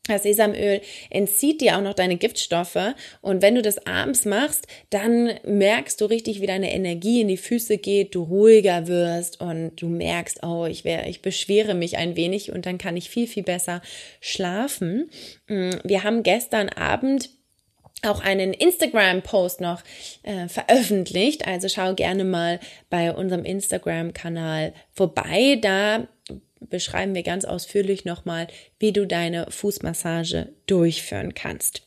das 0.09 0.23
Sesamöl 0.23 0.81
entzieht 1.11 1.61
dir 1.61 1.77
auch 1.77 1.83
noch 1.83 1.95
deine 1.95 2.17
Giftstoffe 2.17 2.95
und 3.21 3.43
wenn 3.43 3.55
du 3.55 3.63
das 3.63 3.87
abends 3.87 4.25
machst, 4.25 4.67
dann 4.91 5.39
merkst 5.45 6.01
du 6.01 6.07
richtig, 6.07 6.41
wie 6.41 6.47
deine 6.47 6.73
Energie 6.73 7.21
in 7.21 7.29
die 7.29 7.37
Füße 7.37 7.79
geht, 7.79 8.15
du 8.15 8.23
ruhiger 8.23 8.87
wirst 8.89 9.41
und 9.41 9.77
du 9.77 9.89
merkst, 9.89 10.43
oh, 10.43 10.67
ich 10.67 10.85
wäre, 10.85 11.09
ich 11.09 11.23
beschwere 11.23 11.75
mich 11.75 11.97
ein 11.97 12.17
wenig 12.17 12.53
und 12.53 12.67
dann 12.67 12.79
kann 12.79 12.97
ich 12.97 13.11
viel, 13.11 13.27
viel 13.27 13.43
besser 13.43 13.83
schlafen. 14.21 15.11
Mm, 15.47 15.71
wir 15.85 16.05
haben 16.05 16.23
gestern 16.23 16.69
Abend 16.69 17.31
auch 18.03 18.21
einen 18.21 18.53
Instagram-Post 18.53 19.61
noch 19.61 19.83
äh, 20.23 20.49
veröffentlicht. 20.49 21.47
Also 21.47 21.69
schau 21.69 21.95
gerne 21.95 22.25
mal 22.25 22.61
bei 22.91 23.13
unserem 23.13 23.45
Instagram-Kanal 23.45 24.73
vorbei. 24.93 25.59
Da 25.61 26.07
beschreiben 26.61 27.15
wir 27.15 27.23
ganz 27.23 27.45
ausführlich 27.45 28.05
nochmal, 28.05 28.49
wie 28.79 28.93
du 28.93 29.07
deine 29.07 29.51
Fußmassage 29.51 30.53
durchführen 30.67 31.35
kannst. 31.35 31.83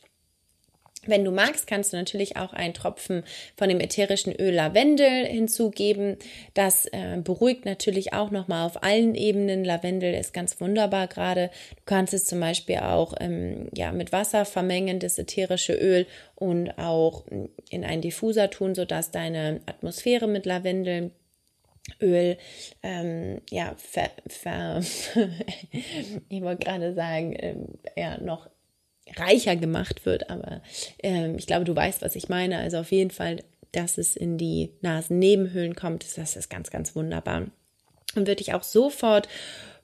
Wenn 1.04 1.24
du 1.24 1.32
magst, 1.32 1.66
kannst 1.66 1.92
du 1.92 1.96
natürlich 1.96 2.36
auch 2.36 2.52
einen 2.52 2.74
Tropfen 2.74 3.24
von 3.56 3.68
dem 3.68 3.80
ätherischen 3.80 4.32
Öl 4.32 4.54
Lavendel 4.54 5.26
hinzugeben. 5.26 6.16
Das 6.54 6.86
äh, 6.86 7.18
beruhigt 7.22 7.64
natürlich 7.64 8.12
auch 8.12 8.30
nochmal 8.30 8.64
auf 8.64 8.84
allen 8.84 9.16
Ebenen. 9.16 9.64
Lavendel 9.64 10.14
ist 10.14 10.32
ganz 10.32 10.60
wunderbar 10.60 11.08
gerade. 11.08 11.50
Du 11.74 11.82
kannst 11.86 12.14
es 12.14 12.24
zum 12.24 12.38
Beispiel 12.38 12.76
auch 12.76 13.14
ähm, 13.18 13.68
ja, 13.76 13.90
mit 13.90 14.12
Wasser 14.12 14.44
vermengen, 14.44 15.00
das 15.00 15.18
ätherische 15.18 15.74
Öl, 15.74 16.06
und 16.36 16.78
auch 16.78 17.24
in 17.70 17.84
einen 17.84 18.02
Diffuser 18.02 18.50
tun, 18.50 18.76
sodass 18.76 19.10
deine 19.10 19.60
Atmosphäre 19.66 20.28
mit 20.28 20.46
Lavendelöl 22.00 22.36
ähm, 22.82 23.40
ja, 23.50 23.74
ver, 23.76 24.10
ver 24.28 24.80
ich 26.28 26.42
wollte 26.42 26.64
gerade 26.64 26.94
sagen, 26.94 27.34
ähm, 27.38 27.66
ja, 27.96 28.18
noch 28.20 28.48
reicher 29.16 29.56
gemacht 29.56 30.06
wird. 30.06 30.30
Aber 30.30 30.62
ähm, 31.02 31.36
ich 31.38 31.46
glaube, 31.46 31.64
du 31.64 31.74
weißt, 31.74 32.02
was 32.02 32.16
ich 32.16 32.28
meine. 32.28 32.58
Also 32.58 32.78
auf 32.78 32.92
jeden 32.92 33.10
Fall, 33.10 33.38
dass 33.72 33.98
es 33.98 34.16
in 34.16 34.38
die 34.38 34.70
Nasennebenhöhlen 34.80 35.74
kommt, 35.74 36.04
das 36.16 36.36
ist 36.36 36.50
ganz, 36.50 36.70
ganz 36.70 36.94
wunderbar. 36.94 37.46
Und 38.14 38.26
würde 38.26 38.42
ich 38.42 38.54
auch 38.54 38.62
sofort 38.62 39.28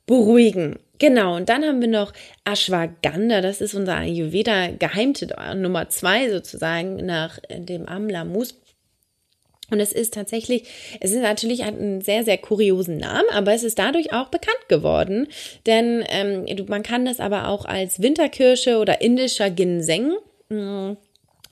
beruhigen. 0.06 0.78
Genau, 0.98 1.36
und 1.36 1.48
dann 1.48 1.64
haben 1.64 1.80
wir 1.80 1.88
noch 1.88 2.12
Ashwagandha, 2.44 3.40
das 3.40 3.60
ist 3.60 3.74
unser 3.74 3.98
Ayurveda-Geheimtipp 3.98 5.32
Nummer 5.54 5.88
zwei 5.90 6.28
sozusagen 6.28 6.96
nach 7.06 7.38
dem 7.48 7.86
Amla 7.86 8.24
Mus. 8.24 8.58
Und 9.70 9.80
es 9.80 9.92
ist 9.92 10.14
tatsächlich, 10.14 10.64
es 11.00 11.12
ist 11.12 11.22
natürlich 11.22 11.62
einen 11.62 12.00
sehr, 12.00 12.24
sehr 12.24 12.38
kuriosen 12.38 12.96
Namen, 12.96 13.28
aber 13.32 13.52
es 13.52 13.62
ist 13.62 13.78
dadurch 13.78 14.12
auch 14.12 14.28
bekannt 14.28 14.68
geworden. 14.68 15.28
Denn 15.66 16.04
ähm, 16.08 16.46
man 16.68 16.82
kann 16.82 17.04
das 17.04 17.20
aber 17.20 17.48
auch 17.48 17.64
als 17.64 18.00
Winterkirsche 18.00 18.78
oder 18.78 19.00
indischer 19.00 19.50
Ginseng 19.50 20.14
hm, 20.48 20.96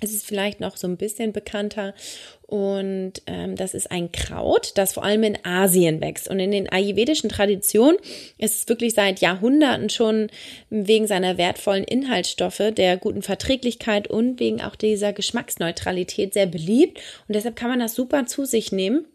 es 0.01 0.13
ist 0.13 0.27
vielleicht 0.27 0.61
noch 0.61 0.77
so 0.77 0.87
ein 0.87 0.97
bisschen 0.97 1.33
bekannter 1.33 1.95
und 2.43 3.15
ähm, 3.27 3.57
das 3.57 3.75
ist 3.75 3.91
ein 3.91 4.13
Kraut, 4.13 4.73
das 4.77 4.93
vor 4.93 5.05
allem 5.05 5.25
in 5.25 5.45
Asien 5.45 6.01
wächst. 6.01 6.29
Und 6.29 6.39
in 6.39 6.53
den 6.53 6.71
ayurvedischen 6.71 7.29
Traditionen 7.29 7.97
ist 8.39 8.61
es 8.61 8.69
wirklich 8.69 8.95
seit 8.95 9.21
Jahrhunderten 9.21 9.91
schon 9.91 10.29
wegen 10.71 11.09
seiner 11.09 11.39
wertvollen 11.39 11.83
Inhaltsstoffe, 11.83 12.63
der 12.73 12.99
guten 12.99 13.23
Verträglichkeit 13.23 14.07
und 14.07 14.39
wegen 14.39 14.63
auch 14.63 14.77
dieser 14.77 15.13
Geschmacksneutralität 15.13 16.35
sehr 16.35 16.47
beliebt. 16.47 16.99
Und 17.27 17.35
deshalb 17.35 17.57
kann 17.57 17.71
man 17.71 17.81
das 17.81 17.95
super 17.95 18.27
zu 18.27 18.45
sich 18.45 18.71
nehmen 18.71 19.07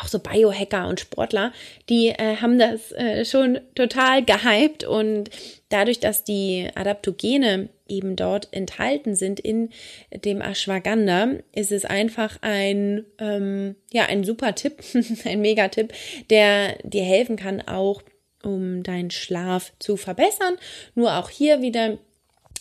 auch 0.00 0.08
so 0.08 0.18
Biohacker 0.18 0.88
und 0.88 1.00
Sportler, 1.00 1.52
die 1.88 2.08
äh, 2.08 2.36
haben 2.36 2.58
das 2.58 2.92
äh, 2.92 3.24
schon 3.24 3.60
total 3.74 4.24
gehypt 4.24 4.84
und 4.84 5.30
dadurch, 5.68 6.00
dass 6.00 6.24
die 6.24 6.68
Adaptogene 6.74 7.68
eben 7.92 8.16
dort 8.16 8.48
enthalten 8.52 9.14
sind 9.14 9.38
in 9.38 9.68
dem 10.12 10.40
Ashwagandha, 10.40 11.34
ist 11.52 11.72
es 11.72 11.84
einfach 11.84 12.38
ein 12.40 13.04
ähm, 13.18 13.76
ja 13.92 14.06
ein 14.06 14.24
super 14.24 14.54
Tipp, 14.54 14.82
ein 15.24 15.40
Megatipp, 15.40 15.92
der 16.30 16.78
dir 16.82 17.04
helfen 17.04 17.36
kann, 17.36 17.60
auch 17.60 18.02
um 18.42 18.82
deinen 18.82 19.10
Schlaf 19.10 19.72
zu 19.78 19.96
verbessern. 19.96 20.56
Nur 20.94 21.16
auch 21.16 21.30
hier 21.30 21.62
wieder 21.62 21.98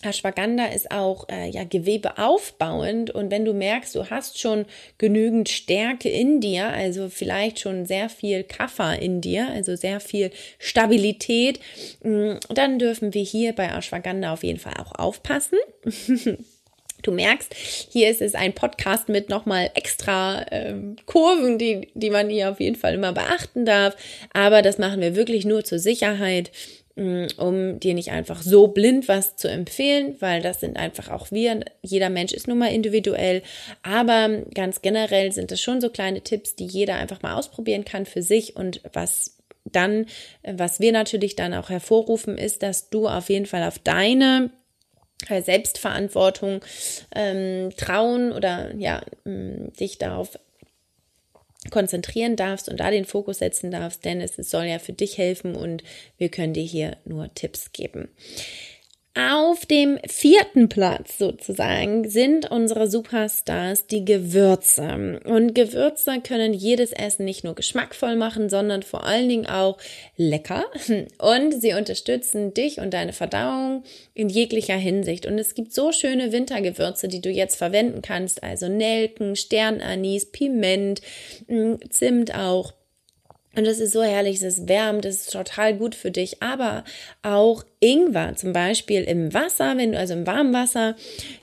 Ashwagandha 0.03 0.65
ist 0.67 0.91
auch 0.91 1.27
äh, 1.29 1.49
ja 1.49 1.63
Gewebe 1.63 2.17
aufbauend 2.17 3.11
und 3.11 3.31
wenn 3.31 3.45
du 3.45 3.53
merkst, 3.53 3.95
du 3.95 4.09
hast 4.09 4.39
schon 4.39 4.65
genügend 4.97 5.49
Stärke 5.49 6.09
in 6.09 6.41
dir, 6.41 6.67
also 6.67 7.09
vielleicht 7.09 7.59
schon 7.59 7.85
sehr 7.85 8.09
viel 8.09 8.43
Kaffer 8.43 8.99
in 8.99 9.21
dir, 9.21 9.47
also 9.49 9.75
sehr 9.75 9.99
viel 9.99 10.31
Stabilität, 10.59 11.59
mm, 12.03 12.33
dann 12.49 12.79
dürfen 12.79 13.13
wir 13.13 13.23
hier 13.23 13.53
bei 13.53 13.67
Ashwagandha 13.67 14.33
auf 14.33 14.43
jeden 14.43 14.59
Fall 14.59 14.75
auch 14.77 14.97
aufpassen. 14.97 15.57
Du 17.01 17.11
merkst, 17.11 17.53
hier 17.53 18.09
ist 18.09 18.21
es 18.21 18.35
ein 18.35 18.53
Podcast 18.53 19.09
mit 19.09 19.29
nochmal 19.29 19.71
extra 19.73 20.45
ähm, 20.51 20.97
Kurven, 21.05 21.57
die, 21.57 21.89
die 21.95 22.09
man 22.09 22.29
hier 22.29 22.51
auf 22.51 22.59
jeden 22.59 22.75
Fall 22.75 22.93
immer 22.93 23.13
beachten 23.13 23.65
darf. 23.65 23.95
Aber 24.33 24.61
das 24.61 24.77
machen 24.77 25.01
wir 25.01 25.15
wirklich 25.15 25.45
nur 25.45 25.63
zur 25.63 25.79
Sicherheit 25.79 26.51
um 26.95 27.79
dir 27.79 27.93
nicht 27.93 28.11
einfach 28.11 28.41
so 28.41 28.67
blind 28.67 29.07
was 29.07 29.35
zu 29.35 29.49
empfehlen, 29.49 30.15
weil 30.19 30.41
das 30.41 30.59
sind 30.59 30.77
einfach 30.77 31.09
auch 31.09 31.31
wir. 31.31 31.61
Jeder 31.81 32.09
Mensch 32.09 32.33
ist 32.33 32.47
nun 32.47 32.57
mal 32.57 32.73
individuell, 32.73 33.41
aber 33.83 34.43
ganz 34.53 34.81
generell 34.81 35.31
sind 35.31 35.51
das 35.51 35.61
schon 35.61 35.81
so 35.81 35.89
kleine 35.89 36.21
Tipps, 36.21 36.55
die 36.55 36.65
jeder 36.65 36.95
einfach 36.95 37.21
mal 37.21 37.35
ausprobieren 37.35 37.85
kann 37.85 38.05
für 38.05 38.21
sich 38.21 38.55
und 38.55 38.81
was 38.93 39.37
dann, 39.63 40.07
was 40.43 40.79
wir 40.79 40.91
natürlich 40.91 41.35
dann 41.35 41.53
auch 41.53 41.69
hervorrufen, 41.69 42.37
ist, 42.37 42.63
dass 42.63 42.89
du 42.89 43.07
auf 43.07 43.29
jeden 43.29 43.45
Fall 43.45 43.63
auf 43.63 43.79
deine 43.79 44.49
Selbstverantwortung 45.29 46.61
ähm, 47.15 47.69
trauen 47.77 48.31
oder 48.31 48.75
ja, 48.75 49.01
mm, 49.23 49.71
dich 49.79 49.97
darauf 49.99 50.39
konzentrieren 51.71 52.35
darfst 52.35 52.69
und 52.69 52.79
da 52.79 52.91
den 52.91 53.05
Fokus 53.05 53.39
setzen 53.39 53.71
darfst, 53.71 54.05
denn 54.05 54.21
es 54.21 54.35
soll 54.35 54.65
ja 54.65 54.79
für 54.79 54.93
dich 54.93 55.17
helfen 55.17 55.55
und 55.55 55.83
wir 56.17 56.29
können 56.29 56.53
dir 56.53 56.63
hier 56.63 56.97
nur 57.05 57.33
Tipps 57.33 57.71
geben. 57.71 58.09
Auf 59.13 59.65
dem 59.65 59.99
vierten 60.07 60.69
Platz 60.69 61.17
sozusagen 61.17 62.09
sind 62.09 62.49
unsere 62.49 62.89
Superstars 62.89 63.85
die 63.87 64.05
Gewürze. 64.05 65.19
Und 65.25 65.53
Gewürze 65.53 66.21
können 66.21 66.53
jedes 66.53 66.93
Essen 66.93 67.25
nicht 67.25 67.43
nur 67.43 67.53
geschmackvoll 67.53 68.15
machen, 68.15 68.47
sondern 68.47 68.83
vor 68.83 69.03
allen 69.03 69.27
Dingen 69.27 69.47
auch 69.47 69.77
lecker. 70.15 70.63
Und 71.17 71.61
sie 71.61 71.73
unterstützen 71.73 72.53
dich 72.53 72.79
und 72.79 72.93
deine 72.93 73.11
Verdauung 73.11 73.83
in 74.13 74.29
jeglicher 74.29 74.77
Hinsicht. 74.77 75.25
Und 75.25 75.37
es 75.37 75.55
gibt 75.55 75.73
so 75.73 75.91
schöne 75.91 76.31
Wintergewürze, 76.31 77.09
die 77.09 77.19
du 77.19 77.29
jetzt 77.29 77.57
verwenden 77.57 78.01
kannst. 78.01 78.43
Also 78.43 78.69
Nelken, 78.69 79.35
Sternanis, 79.35 80.31
Piment, 80.31 81.01
Zimt 81.89 82.33
auch. 82.33 82.73
Und 83.55 83.67
das 83.67 83.79
ist 83.79 83.91
so 83.91 84.01
herrlich, 84.01 84.41
es 84.41 84.67
wärmt, 84.67 85.03
es 85.05 85.21
ist 85.21 85.33
total 85.33 85.75
gut 85.75 85.93
für 85.93 86.11
dich. 86.11 86.41
Aber 86.41 86.85
auch 87.21 87.63
Ingwer 87.81 88.35
zum 88.35 88.53
Beispiel 88.53 89.03
im 89.03 89.33
Wasser, 89.33 89.75
wenn 89.77 89.91
du 89.91 89.97
also 89.97 90.13
im 90.13 90.25
warmen 90.25 90.53
Wasser, 90.53 90.95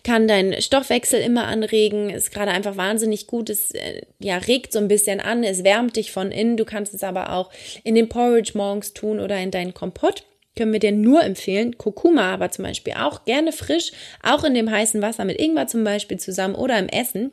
kann 0.04 0.26
deinen 0.26 0.60
Stoffwechsel 0.62 1.20
immer 1.20 1.46
anregen. 1.46 2.08
Ist 2.10 2.32
gerade 2.32 2.50
einfach 2.50 2.76
wahnsinnig 2.76 3.26
gut. 3.26 3.50
Es 3.50 3.72
äh, 3.72 4.02
ja 4.20 4.38
regt 4.38 4.72
so 4.72 4.78
ein 4.78 4.88
bisschen 4.88 5.20
an, 5.20 5.44
es 5.44 5.64
wärmt 5.64 5.96
dich 5.96 6.10
von 6.10 6.30
innen. 6.30 6.56
Du 6.56 6.64
kannst 6.64 6.94
es 6.94 7.04
aber 7.04 7.32
auch 7.32 7.50
in 7.84 7.94
den 7.94 8.08
Porridge 8.08 8.52
morgens 8.54 8.94
tun 8.94 9.20
oder 9.20 9.38
in 9.38 9.50
deinen 9.50 9.74
Kompott 9.74 10.24
können 10.58 10.72
wir 10.72 10.80
dir 10.80 10.92
nur 10.92 11.22
empfehlen. 11.22 11.78
Kurkuma 11.78 12.34
aber 12.34 12.50
zum 12.50 12.64
Beispiel 12.64 12.94
auch 12.94 13.24
gerne 13.24 13.52
frisch, 13.52 13.92
auch 14.24 14.42
in 14.42 14.54
dem 14.54 14.68
heißen 14.68 15.00
Wasser 15.00 15.24
mit 15.24 15.38
Ingwer 15.38 15.68
zum 15.68 15.84
Beispiel 15.84 16.18
zusammen 16.18 16.56
oder 16.56 16.76
im 16.78 16.88
Essen. 16.88 17.30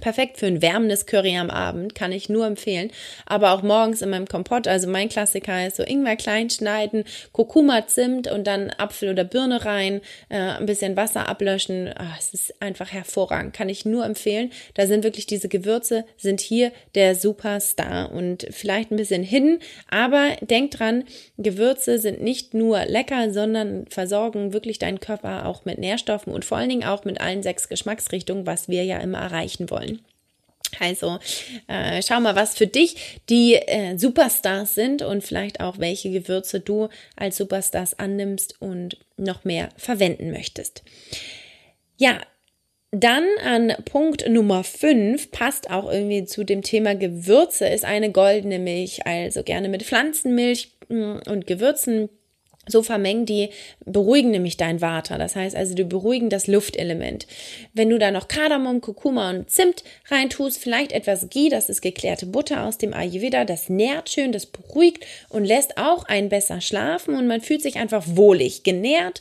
Perfekt 0.00 0.38
für 0.38 0.46
ein 0.46 0.60
wärmendes 0.60 1.06
Curry 1.06 1.36
am 1.36 1.50
Abend, 1.50 1.94
kann 1.94 2.12
ich 2.12 2.28
nur 2.28 2.46
empfehlen. 2.46 2.90
Aber 3.26 3.52
auch 3.52 3.62
morgens 3.62 4.02
in 4.02 4.10
meinem 4.10 4.26
Kompott, 4.26 4.66
also 4.66 4.88
mein 4.88 5.08
Klassiker 5.08 5.66
ist 5.66 5.76
so 5.76 5.84
Ingwer 5.84 6.16
klein 6.16 6.50
schneiden, 6.50 7.04
Kurkuma, 7.32 7.86
Zimt 7.86 8.30
und 8.30 8.46
dann 8.46 8.70
Apfel 8.70 9.10
oder 9.10 9.24
Birne 9.24 9.64
rein, 9.64 10.00
äh, 10.28 10.36
ein 10.36 10.66
bisschen 10.66 10.96
Wasser 10.96 11.28
ablöschen. 11.28 11.92
Oh, 11.98 12.14
es 12.18 12.34
ist 12.34 12.60
einfach 12.60 12.92
hervorragend, 12.92 13.54
kann 13.54 13.68
ich 13.68 13.84
nur 13.84 14.04
empfehlen. 14.04 14.50
Da 14.74 14.86
sind 14.86 15.04
wirklich 15.04 15.26
diese 15.26 15.48
Gewürze, 15.48 16.04
sind 16.16 16.40
hier 16.40 16.72
der 16.94 17.14
Superstar 17.14 18.10
und 18.12 18.46
vielleicht 18.50 18.90
ein 18.90 18.96
bisschen 18.96 19.22
hin, 19.22 19.60
aber 19.90 20.36
denk 20.40 20.72
dran, 20.72 21.04
Gewürze 21.38 21.98
sind 21.98 22.22
nicht 22.22 22.54
nur 22.54 22.84
lecker, 22.86 23.32
sondern 23.32 23.86
versorgen 23.88 24.52
wirklich 24.52 24.78
deinen 24.78 25.00
Körper 25.00 25.46
auch 25.46 25.64
mit 25.64 25.78
Nährstoffen 25.78 26.32
und 26.32 26.44
vor 26.44 26.58
allen 26.58 26.68
Dingen 26.68 26.84
auch 26.84 27.04
mit 27.04 27.20
allen 27.20 27.42
sechs 27.42 27.68
Geschmacksrichtungen, 27.68 28.46
was 28.46 28.68
wir 28.68 28.84
ja 28.84 28.98
immer 28.98 29.18
erreichen 29.18 29.70
wollen. 29.70 29.83
Also 30.80 31.18
äh, 31.68 32.02
schau 32.02 32.20
mal, 32.20 32.36
was 32.36 32.56
für 32.56 32.66
dich 32.66 33.20
die 33.28 33.54
äh, 33.54 33.96
Superstars 33.96 34.74
sind 34.74 35.02
und 35.02 35.22
vielleicht 35.22 35.60
auch 35.60 35.78
welche 35.78 36.10
Gewürze 36.10 36.60
du 36.60 36.88
als 37.16 37.36
Superstars 37.36 37.98
annimmst 37.98 38.60
und 38.60 38.98
noch 39.16 39.44
mehr 39.44 39.68
verwenden 39.76 40.30
möchtest. 40.30 40.82
Ja, 41.96 42.20
dann 42.90 43.24
an 43.44 43.72
Punkt 43.84 44.28
Nummer 44.28 44.62
5 44.62 45.32
passt 45.32 45.70
auch 45.70 45.90
irgendwie 45.90 46.24
zu 46.24 46.44
dem 46.44 46.62
Thema 46.62 46.94
Gewürze, 46.94 47.66
ist 47.66 47.84
eine 47.84 48.12
goldene 48.12 48.58
Milch, 48.58 49.04
also 49.06 49.42
gerne 49.42 49.68
mit 49.68 49.82
Pflanzenmilch 49.82 50.70
mm, 50.88 51.18
und 51.28 51.46
Gewürzen 51.46 52.08
so 52.66 52.82
vermengen, 52.82 53.26
die 53.26 53.50
beruhigen 53.84 54.30
nämlich 54.30 54.56
dein 54.56 54.80
Water. 54.80 55.18
Das 55.18 55.36
heißt 55.36 55.56
also, 55.56 55.74
die 55.74 55.84
beruhigen 55.84 56.30
das 56.30 56.46
Luftelement. 56.46 57.26
Wenn 57.72 57.90
du 57.90 57.98
da 57.98 58.10
noch 58.10 58.28
Kardamom, 58.28 58.80
Kurkuma 58.80 59.30
und 59.30 59.50
Zimt 59.50 59.84
reintust, 60.08 60.58
vielleicht 60.58 60.92
etwas 60.92 61.28
Ghee, 61.30 61.48
das 61.48 61.68
ist 61.68 61.82
geklärte 61.82 62.26
Butter 62.26 62.64
aus 62.64 62.78
dem 62.78 62.94
Ayurveda, 62.94 63.44
das 63.44 63.68
nährt 63.68 64.10
schön, 64.10 64.32
das 64.32 64.46
beruhigt 64.46 65.04
und 65.28 65.44
lässt 65.44 65.78
auch 65.78 66.04
einen 66.04 66.28
besser 66.28 66.60
schlafen 66.60 67.14
und 67.14 67.26
man 67.26 67.40
fühlt 67.40 67.62
sich 67.62 67.76
einfach 67.76 68.04
wohlig, 68.06 68.62
genährt 68.62 69.20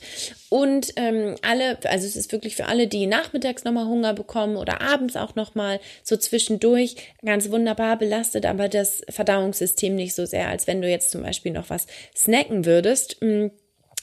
und 0.53 0.93
ähm, 0.97 1.33
alle, 1.41 1.79
also 1.85 2.05
es 2.05 2.15
ist 2.15 2.31
wirklich 2.31 2.55
für 2.55 2.67
alle, 2.67 2.85
die 2.85 3.07
nachmittags 3.07 3.63
nochmal 3.63 3.87
Hunger 3.87 4.13
bekommen 4.13 4.55
oder 4.55 4.81
abends 4.81 5.15
auch 5.15 5.33
nochmal 5.33 5.79
so 6.03 6.15
zwischendurch 6.15 6.95
ganz 7.25 7.49
wunderbar 7.49 7.97
belastet, 7.97 8.45
aber 8.45 8.69
das 8.69 9.01
Verdauungssystem 9.09 9.95
nicht 9.95 10.13
so 10.13 10.27
sehr, 10.27 10.49
als 10.49 10.67
wenn 10.67 10.79
du 10.83 10.87
jetzt 10.87 11.09
zum 11.09 11.23
Beispiel 11.23 11.53
noch 11.53 11.71
was 11.71 11.87
snacken 12.15 12.65
würdest. 12.65 13.17
Mm, 13.41 13.51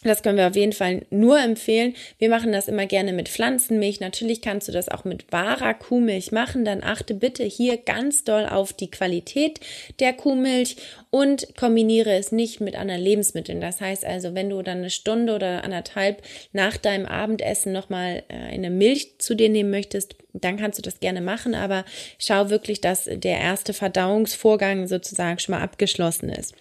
das 0.03 0.23
können 0.23 0.39
wir 0.39 0.47
auf 0.47 0.57
jeden 0.57 0.73
Fall 0.73 1.05
nur 1.11 1.39
empfehlen. 1.39 1.95
Wir 2.19 2.31
machen 2.31 2.53
das 2.53 2.69
immer 2.69 2.87
gerne 2.87 3.13
mit 3.13 3.29
Pflanzenmilch. 3.29 4.01
Natürlich 4.01 4.41
kannst 4.41 4.67
du 4.67 4.73
das 4.73 4.89
auch 4.89 5.05
mit 5.05 5.31
wahrer 5.31 5.75
Kuhmilch 5.75 6.33
machen. 6.33 6.65
Dann 6.65 6.83
achte 6.83 7.13
bitte 7.15 7.45
hier 7.45 7.77
ganz 7.77 8.25
doll 8.25 8.47
auf 8.47 8.73
die 8.73 8.91
Qualität 8.91 9.61
der 9.99 10.15
Kuhmilch 10.15 10.77
und 11.11 11.55
kombiniere 11.55 12.13
es 12.15 12.33
nicht 12.33 12.63
mit 12.63 12.77
anderen 12.77 13.03
Lebensmitteln. 13.03 13.61
Das 13.61 13.83
heißt 13.83 14.07
also, 14.07 14.35
wenn 14.35 14.49
du 14.49 14.63
dann 14.63 14.79
eine 14.79 14.91
Stunde 14.91 15.35
oder 15.35 15.65
anderthalb 15.65 16.23
nach 16.53 16.79
deinem 16.79 17.05
Abendessen 17.05 17.73
nochmal 17.73 18.23
äh, 18.29 18.35
eine 18.35 18.71
Milch 18.71 19.19
zu 19.19 19.35
dir 19.35 19.51
nehmen 19.51 19.71
möchtest, 19.71 20.17
dann 20.33 20.57
kannst 20.57 20.79
du 20.79 20.83
das 20.83 21.01
gerne 21.01 21.21
machen. 21.21 21.55
Aber 21.55 21.85
schau 22.19 22.49
wirklich, 22.49 22.81
dass 22.81 23.05
der 23.05 23.39
erste 23.39 23.75
Verdauungsvorgang 23.75 24.87
sozusagen 24.87 25.39
schon 25.41 25.57
mal 25.57 25.63
abgeschlossen 25.63 26.31
ist. 26.31 26.55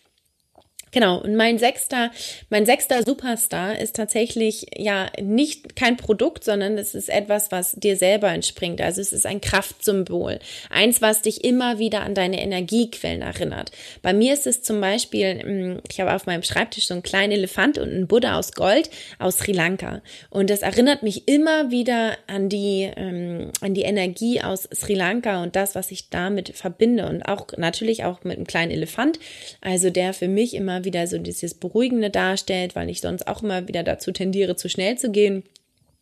Genau, 0.91 1.19
und 1.19 1.35
mein 1.35 1.59
sechster, 1.59 2.11
mein 2.49 2.65
sechster 2.65 3.03
Superstar 3.03 3.77
ist 3.77 3.95
tatsächlich 3.95 4.65
ja 4.75 5.07
nicht 5.21 5.75
kein 5.75 5.97
Produkt, 5.97 6.43
sondern 6.43 6.77
es 6.77 6.95
ist 6.95 7.09
etwas, 7.09 7.51
was 7.51 7.73
dir 7.73 7.95
selber 7.95 8.29
entspringt. 8.29 8.81
Also 8.81 9.01
es 9.01 9.13
ist 9.13 9.25
ein 9.25 9.41
Kraftsymbol. 9.41 10.39
Eins, 10.69 11.01
was 11.01 11.21
dich 11.21 11.43
immer 11.43 11.77
wieder 11.77 12.01
an 12.01 12.15
deine 12.15 12.41
Energiequellen 12.41 13.21
erinnert. 13.21 13.71
Bei 14.01 14.13
mir 14.13 14.33
ist 14.33 14.47
es 14.47 14.63
zum 14.63 14.81
Beispiel, 14.81 15.39
hm, 15.41 15.81
ich 15.89 15.99
habe 15.99 16.13
auf 16.13 16.25
meinem 16.25 16.43
Schreibtisch 16.43 16.87
so 16.87 16.93
einen 16.95 17.03
kleinen 17.03 17.33
Elefant 17.33 17.77
und 17.77 17.89
einen 17.89 18.07
Buddha 18.07 18.37
aus 18.37 18.53
Gold 18.53 18.89
aus 19.19 19.37
Sri 19.37 19.51
Lanka. 19.51 20.01
Und 20.29 20.49
das 20.49 20.61
erinnert 20.61 21.03
mich 21.03 21.27
immer 21.27 21.69
wieder 21.69 22.17
an 22.27 22.49
die, 22.49 22.89
ähm, 22.95 23.51
an 23.61 23.73
die 23.75 23.83
Energie 23.83 24.41
aus 24.41 24.67
Sri 24.73 24.95
Lanka 24.95 25.43
und 25.43 25.55
das, 25.55 25.75
was 25.75 25.91
ich 25.91 26.09
damit 26.09 26.49
verbinde. 26.55 27.07
Und 27.07 27.23
auch 27.23 27.47
natürlich 27.57 28.05
auch 28.05 28.23
mit 28.23 28.37
einem 28.37 28.47
kleinen 28.47 28.71
Elefant. 28.71 29.19
Also 29.61 29.89
der 29.89 30.13
für 30.13 30.27
mich 30.27 30.55
immer 30.55 30.78
wieder 30.83 31.07
so 31.07 31.17
dieses 31.17 31.53
Beruhigende 31.53 32.09
darstellt, 32.09 32.75
weil 32.75 32.89
ich 32.89 33.01
sonst 33.01 33.27
auch 33.27 33.43
immer 33.43 33.67
wieder 33.67 33.83
dazu 33.83 34.11
tendiere, 34.11 34.55
zu 34.55 34.69
schnell 34.69 34.97
zu 34.97 35.11
gehen 35.11 35.43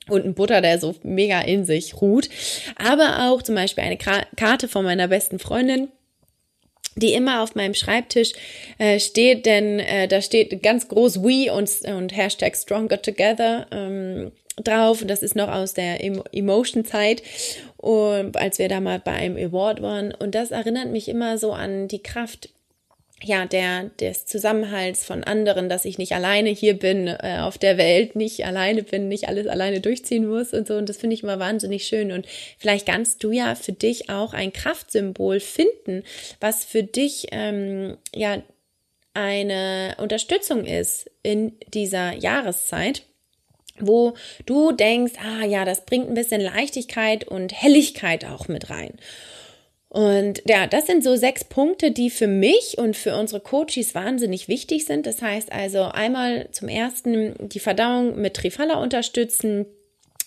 und 0.09 0.25
ein 0.25 0.33
Butter, 0.33 0.61
der 0.61 0.79
so 0.79 0.95
mega 1.03 1.41
in 1.41 1.65
sich 1.65 2.01
ruht. 2.01 2.29
Aber 2.75 3.29
auch 3.29 3.41
zum 3.41 3.55
Beispiel 3.55 3.83
eine 3.83 3.97
Karte 3.97 4.67
von 4.67 4.85
meiner 4.85 5.07
besten 5.07 5.39
Freundin, 5.39 5.89
die 6.95 7.13
immer 7.13 7.43
auf 7.43 7.55
meinem 7.55 7.73
Schreibtisch 7.73 8.33
äh, 8.79 8.99
steht, 8.99 9.45
denn 9.45 9.79
äh, 9.79 10.07
da 10.07 10.21
steht 10.21 10.63
ganz 10.63 10.87
groß 10.87 11.21
We 11.23 11.51
und, 11.53 11.69
und 11.85 12.15
Hashtag 12.15 12.55
Stronger 12.55 13.01
Together 13.01 13.67
ähm, 13.71 14.31
drauf. 14.63 15.01
Und 15.01 15.07
das 15.09 15.21
ist 15.21 15.35
noch 15.35 15.49
aus 15.49 15.73
der 15.73 16.03
Emotion-Zeit, 16.03 17.21
als 18.33 18.59
wir 18.59 18.69
da 18.69 18.79
mal 18.79 18.99
bei 18.99 19.11
einem 19.11 19.37
Award 19.37 19.81
waren. 19.81 20.13
Und 20.13 20.33
das 20.33 20.51
erinnert 20.51 20.89
mich 20.89 21.07
immer 21.07 21.37
so 21.37 21.51
an 21.53 21.87
die 21.87 22.01
Kraft 22.01 22.49
ja, 23.23 23.45
der, 23.45 23.85
des 23.99 24.25
Zusammenhalts 24.25 25.03
von 25.03 25.23
anderen, 25.23 25.69
dass 25.69 25.85
ich 25.85 25.97
nicht 25.97 26.13
alleine 26.13 26.49
hier 26.49 26.77
bin, 26.77 27.07
äh, 27.07 27.39
auf 27.41 27.57
der 27.57 27.77
Welt, 27.77 28.15
nicht 28.15 28.45
alleine 28.45 28.83
bin, 28.83 29.07
nicht 29.07 29.27
alles 29.27 29.47
alleine 29.47 29.81
durchziehen 29.81 30.27
muss 30.27 30.53
und 30.53 30.67
so. 30.67 30.75
Und 30.75 30.87
das 30.87 30.97
finde 30.97 31.15
ich 31.15 31.23
immer 31.23 31.39
wahnsinnig 31.39 31.87
schön. 31.87 32.11
Und 32.11 32.27
vielleicht 32.59 32.85
kannst 32.85 33.23
du 33.23 33.31
ja 33.31 33.55
für 33.55 33.71
dich 33.71 34.09
auch 34.09 34.33
ein 34.33 34.53
Kraftsymbol 34.53 35.39
finden, 35.39 36.03
was 36.39 36.63
für 36.63 36.83
dich, 36.83 37.27
ähm, 37.31 37.97
ja, 38.13 38.41
eine 39.13 39.95
Unterstützung 39.97 40.63
ist 40.65 41.09
in 41.23 41.53
dieser 41.73 42.13
Jahreszeit 42.13 43.01
wo 43.79 44.15
du 44.47 44.71
denkst, 44.71 45.13
ah 45.23 45.45
ja, 45.45 45.63
das 45.63 45.85
bringt 45.85 46.07
ein 46.07 46.15
bisschen 46.15 46.41
Leichtigkeit 46.41 47.27
und 47.27 47.53
Helligkeit 47.53 48.25
auch 48.25 48.47
mit 48.47 48.71
rein. 48.71 48.93
Und 49.89 50.41
ja, 50.47 50.67
das 50.67 50.85
sind 50.85 51.03
so 51.03 51.15
sechs 51.15 51.45
Punkte, 51.45 51.91
die 51.91 52.09
für 52.09 52.27
mich 52.27 52.77
und 52.77 52.97
für 52.97 53.15
unsere 53.15 53.39
Coaches 53.39 53.95
wahnsinnig 53.95 54.47
wichtig 54.47 54.85
sind. 54.85 55.05
Das 55.05 55.21
heißt 55.21 55.51
also 55.51 55.83
einmal 55.83 56.49
zum 56.51 56.67
ersten 56.67 57.35
die 57.39 57.59
Verdauung 57.59 58.19
mit 58.19 58.35
Trifala 58.35 58.81
unterstützen, 58.81 59.65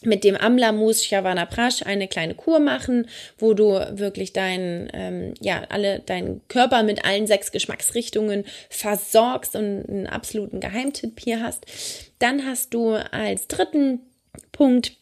mit 0.03 0.25
dem 0.25 0.37
Amla 0.37 0.73
Mus 0.73 1.05
Shavana 1.05 1.45
Prash 1.45 1.83
eine 1.85 2.09
kleine 2.09 2.35
Kur 2.35 2.59
machen, 2.59 3.07
wo 3.39 3.53
du 3.53 3.73
wirklich 3.99 4.33
deinen, 4.33 4.89
ähm, 4.95 5.35
ja, 5.41 5.65
alle, 5.69 6.01
deinen 6.01 6.41
Körper 6.49 6.83
mit 6.83 7.05
allen 7.05 7.27
sechs 7.27 7.53
Geschmacksrichtungen 7.53 8.45
versorgst 8.71 9.57
und 9.57 9.85
einen 9.89 10.07
absoluten 10.07 10.61
Geheimtipp 10.61 11.21
hier 11.21 11.43
hast. 11.43 11.67
Dann 12.19 12.47
hast 12.47 12.73
du 12.73 12.93
als 12.95 13.47
dritten 13.47 14.01
Punkt 14.53 14.93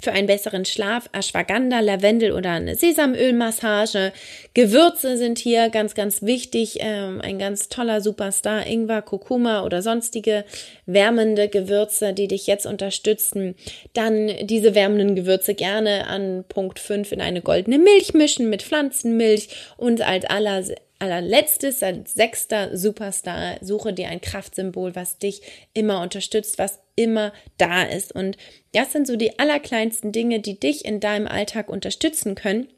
für 0.00 0.12
einen 0.12 0.26
besseren 0.26 0.64
Schlaf 0.64 1.08
Ashwagandha, 1.12 1.80
Lavendel 1.80 2.32
oder 2.32 2.52
eine 2.52 2.74
Sesamölmassage. 2.74 4.12
Gewürze 4.54 5.16
sind 5.16 5.38
hier 5.38 5.68
ganz, 5.68 5.94
ganz 5.94 6.22
wichtig. 6.22 6.78
Ähm, 6.80 7.20
ein 7.20 7.38
ganz 7.38 7.68
toller 7.68 8.00
Superstar, 8.00 8.66
Ingwer, 8.66 9.02
Kurkuma 9.02 9.64
oder 9.64 9.82
sonstige 9.82 10.44
wärmende 10.86 11.48
Gewürze, 11.48 12.12
die 12.12 12.28
dich 12.28 12.46
jetzt 12.46 12.66
unterstützen. 12.66 13.54
Dann 13.92 14.30
diese 14.42 14.74
wärmenden 14.74 15.16
Gewürze 15.16 15.54
gerne 15.54 16.06
an 16.06 16.44
Punkt 16.48 16.78
5 16.78 17.12
in 17.12 17.20
eine 17.20 17.42
goldene 17.42 17.78
Milch 17.78 18.14
mischen 18.14 18.48
mit 18.48 18.62
Pflanzenmilch 18.62 19.48
und 19.76 20.02
als 20.02 20.24
aller 20.24 20.62
allerletztes, 21.00 21.82
als 21.82 22.14
sechster 22.14 22.76
Superstar, 22.76 23.56
suche 23.60 23.92
dir 23.92 24.08
ein 24.08 24.20
Kraftsymbol, 24.20 24.94
was 24.94 25.18
dich 25.18 25.42
immer 25.74 26.02
unterstützt, 26.02 26.58
was 26.58 26.78
immer 26.94 27.32
da 27.58 27.82
ist. 27.82 28.14
Und 28.14 28.36
das 28.72 28.92
sind 28.92 29.06
so 29.06 29.16
die 29.16 29.38
allerkleinsten 29.38 30.12
Dinge, 30.12 30.40
die 30.40 30.60
dich 30.60 30.84
in 30.84 31.00
deinem 31.00 31.26
Alltag 31.26 31.68
unterstützen 31.68 32.34
können. 32.34 32.68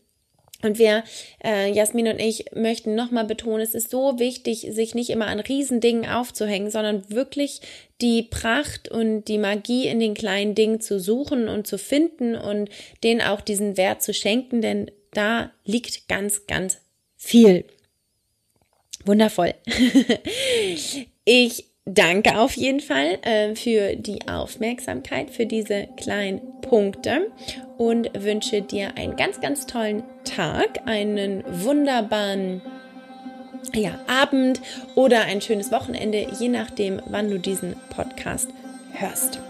Und 0.63 0.79
wir, 0.79 1.03
äh, 1.45 1.73
Jasmin 1.73 2.07
und 2.07 2.21
ich, 2.21 2.45
möchten 2.55 2.95
nochmal 2.95 3.25
betonen, 3.25 3.63
es 3.63 3.75
ist 3.75 3.91
so 3.91 4.21
wichtig, 4.21 4.69
sich 4.71 4.95
nicht 4.95 5.11
immer 5.11 5.27
an 5.27 5.41
Riesendingen 5.41 6.09
aufzuhängen, 6.09 6.71
sondern 6.71 7.11
wirklich 7.11 7.61
die 8.01 8.23
Pracht 8.23 8.89
und 8.89 9.25
die 9.25 9.39
Magie 9.39 9.89
in 9.89 9.99
den 9.99 10.15
kleinen 10.15 10.55
Dingen 10.55 10.81
zu 10.81 11.01
suchen 11.01 11.49
und 11.49 11.67
zu 11.67 11.79
finden 11.79 12.37
und 12.37 12.71
denen 13.03 13.21
auch 13.21 13.41
diesen 13.41 13.77
Wert 13.77 14.03
zu 14.03 14.15
schenken, 14.15 14.63
denn 14.63 14.91
da 15.13 15.51
liegt 15.65 16.09
ganz, 16.09 16.47
ganz 16.47 16.79
viel. 17.17 17.65
Wundervoll. 19.05 19.55
ich 21.25 21.65
danke 21.85 22.39
auf 22.39 22.57
jeden 22.57 22.81
Fall 22.81 23.19
äh, 23.23 23.55
für 23.55 23.97
die 23.97 24.29
Aufmerksamkeit, 24.29 25.31
für 25.31 25.47
diese 25.47 25.89
kleinen 25.97 26.41
Punkte 26.61 27.31
und 27.79 28.11
wünsche 28.23 28.63
dir 28.63 28.97
einen 28.97 29.17
ganz, 29.17 29.41
ganz 29.41 29.67
tollen 29.67 30.05
Tag, 30.25 30.87
einen 30.87 31.43
wunderbaren 31.65 32.63
ja, 33.75 33.99
Abend 34.07 34.61
oder 34.95 35.23
ein 35.23 35.41
schönes 35.41 35.73
Wochenende, 35.73 36.27
je 36.39 36.49
nachdem, 36.49 37.01
wann 37.07 37.31
du 37.31 37.39
diesen 37.39 37.75
Podcast 37.91 38.49
hörst. 38.93 39.41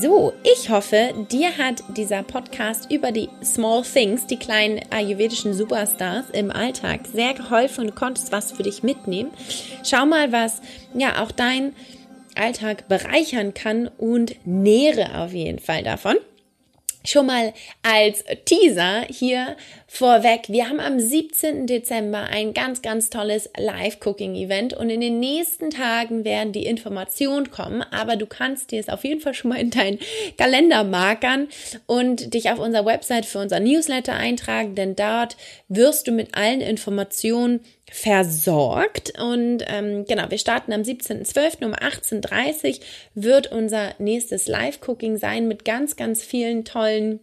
So, 0.00 0.32
ich 0.44 0.70
hoffe, 0.70 1.12
dir 1.28 1.58
hat 1.58 1.82
dieser 1.96 2.22
Podcast 2.22 2.88
über 2.88 3.10
die 3.10 3.28
Small 3.42 3.82
Things, 3.82 4.26
die 4.28 4.36
kleinen 4.36 4.80
ayurvedischen 4.90 5.54
Superstars 5.54 6.30
im 6.30 6.52
Alltag 6.52 7.00
sehr 7.12 7.34
geholfen 7.34 7.80
und 7.80 7.86
du 7.88 7.94
konntest 7.94 8.30
was 8.30 8.52
für 8.52 8.62
dich 8.62 8.84
mitnehmen. 8.84 9.32
Schau 9.84 10.06
mal, 10.06 10.30
was 10.30 10.62
ja 10.94 11.20
auch 11.20 11.32
dein 11.32 11.74
Alltag 12.36 12.86
bereichern 12.86 13.54
kann 13.54 13.88
und 13.98 14.36
nähere 14.46 15.20
auf 15.20 15.32
jeden 15.32 15.58
Fall 15.58 15.82
davon. 15.82 16.16
Schon 17.04 17.26
mal 17.26 17.52
als 17.82 18.22
Teaser 18.44 19.04
hier 19.08 19.56
vorweg. 19.90 20.42
Wir 20.48 20.68
haben 20.68 20.80
am 20.80 21.00
17. 21.00 21.66
Dezember 21.66 22.24
ein 22.24 22.52
ganz, 22.52 22.82
ganz 22.82 23.08
tolles 23.08 23.48
Live-Cooking-Event 23.56 24.74
und 24.74 24.90
in 24.90 25.00
den 25.00 25.18
nächsten 25.18 25.70
Tagen 25.70 26.24
werden 26.26 26.52
die 26.52 26.66
Informationen 26.66 27.50
kommen, 27.50 27.82
aber 27.82 28.16
du 28.16 28.26
kannst 28.26 28.70
dir 28.70 28.80
es 28.80 28.90
auf 28.90 29.02
jeden 29.02 29.22
Fall 29.22 29.32
schon 29.32 29.48
mal 29.48 29.58
in 29.58 29.70
deinen 29.70 29.98
Kalender 30.36 30.84
markern 30.84 31.48
und 31.86 32.34
dich 32.34 32.50
auf 32.50 32.58
unserer 32.58 32.84
Website 32.84 33.24
für 33.24 33.38
unser 33.38 33.60
Newsletter 33.60 34.12
eintragen, 34.12 34.74
denn 34.74 34.94
dort 34.94 35.38
wirst 35.68 36.06
du 36.06 36.12
mit 36.12 36.34
allen 36.36 36.60
Informationen 36.60 37.60
versorgt. 37.90 39.18
Und 39.18 39.64
ähm, 39.66 40.04
genau, 40.06 40.30
wir 40.30 40.38
starten 40.38 40.74
am 40.74 40.82
17.12. 40.82 41.64
um 41.64 41.72
18.30 41.72 42.68
Uhr 42.68 42.84
wird 43.14 43.50
unser 43.50 43.94
nächstes 43.98 44.46
Live-Cooking 44.48 45.16
sein 45.16 45.48
mit 45.48 45.64
ganz, 45.64 45.96
ganz 45.96 46.22
vielen 46.22 46.66
tollen 46.66 47.20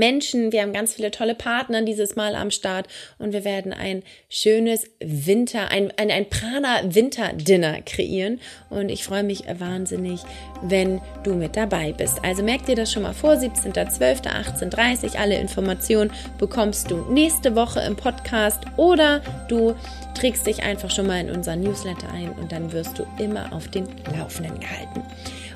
Menschen. 0.00 0.50
Wir 0.50 0.62
haben 0.62 0.72
ganz 0.72 0.94
viele 0.94 1.12
tolle 1.12 1.36
Partner 1.36 1.82
dieses 1.82 2.16
Mal 2.16 2.34
am 2.34 2.50
Start 2.50 2.88
und 3.18 3.32
wir 3.32 3.44
werden 3.44 3.72
ein 3.72 4.02
schönes 4.28 4.90
Winter, 4.98 5.70
ein, 5.70 5.92
ein, 5.96 6.10
ein 6.10 6.28
Prana-Winter-Dinner 6.28 7.82
kreieren. 7.82 8.40
Und 8.70 8.88
ich 8.88 9.04
freue 9.04 9.22
mich 9.22 9.44
wahnsinnig, 9.58 10.22
wenn 10.62 11.00
du 11.22 11.34
mit 11.34 11.56
dabei 11.56 11.92
bist. 11.92 12.24
Also 12.24 12.42
merk 12.42 12.66
dir 12.66 12.74
das 12.74 12.90
schon 12.90 13.04
mal 13.04 13.14
vor, 13.14 13.34
17.12.18.30 13.34 15.16
Alle 15.16 15.38
Informationen 15.38 16.10
bekommst 16.38 16.90
du 16.90 16.96
nächste 17.12 17.54
Woche 17.54 17.80
im 17.80 17.94
Podcast 17.94 18.62
oder 18.76 19.20
du 19.48 19.76
trägst 20.14 20.46
dich 20.46 20.62
einfach 20.62 20.90
schon 20.90 21.06
mal 21.06 21.20
in 21.20 21.30
unseren 21.30 21.60
Newsletter 21.60 22.10
ein 22.12 22.32
und 22.32 22.50
dann 22.50 22.72
wirst 22.72 22.98
du 22.98 23.06
immer 23.18 23.52
auf 23.52 23.68
den 23.68 23.86
Laufenden 24.18 24.58
gehalten. 24.58 25.02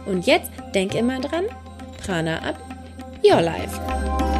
Und 0.06 0.26
jetzt 0.26 0.50
denk 0.74 0.94
immer 0.94 1.18
dran, 1.20 1.44
Prana 2.04 2.36
ab, 2.38 2.58
your 3.24 3.40
life. 3.40 4.33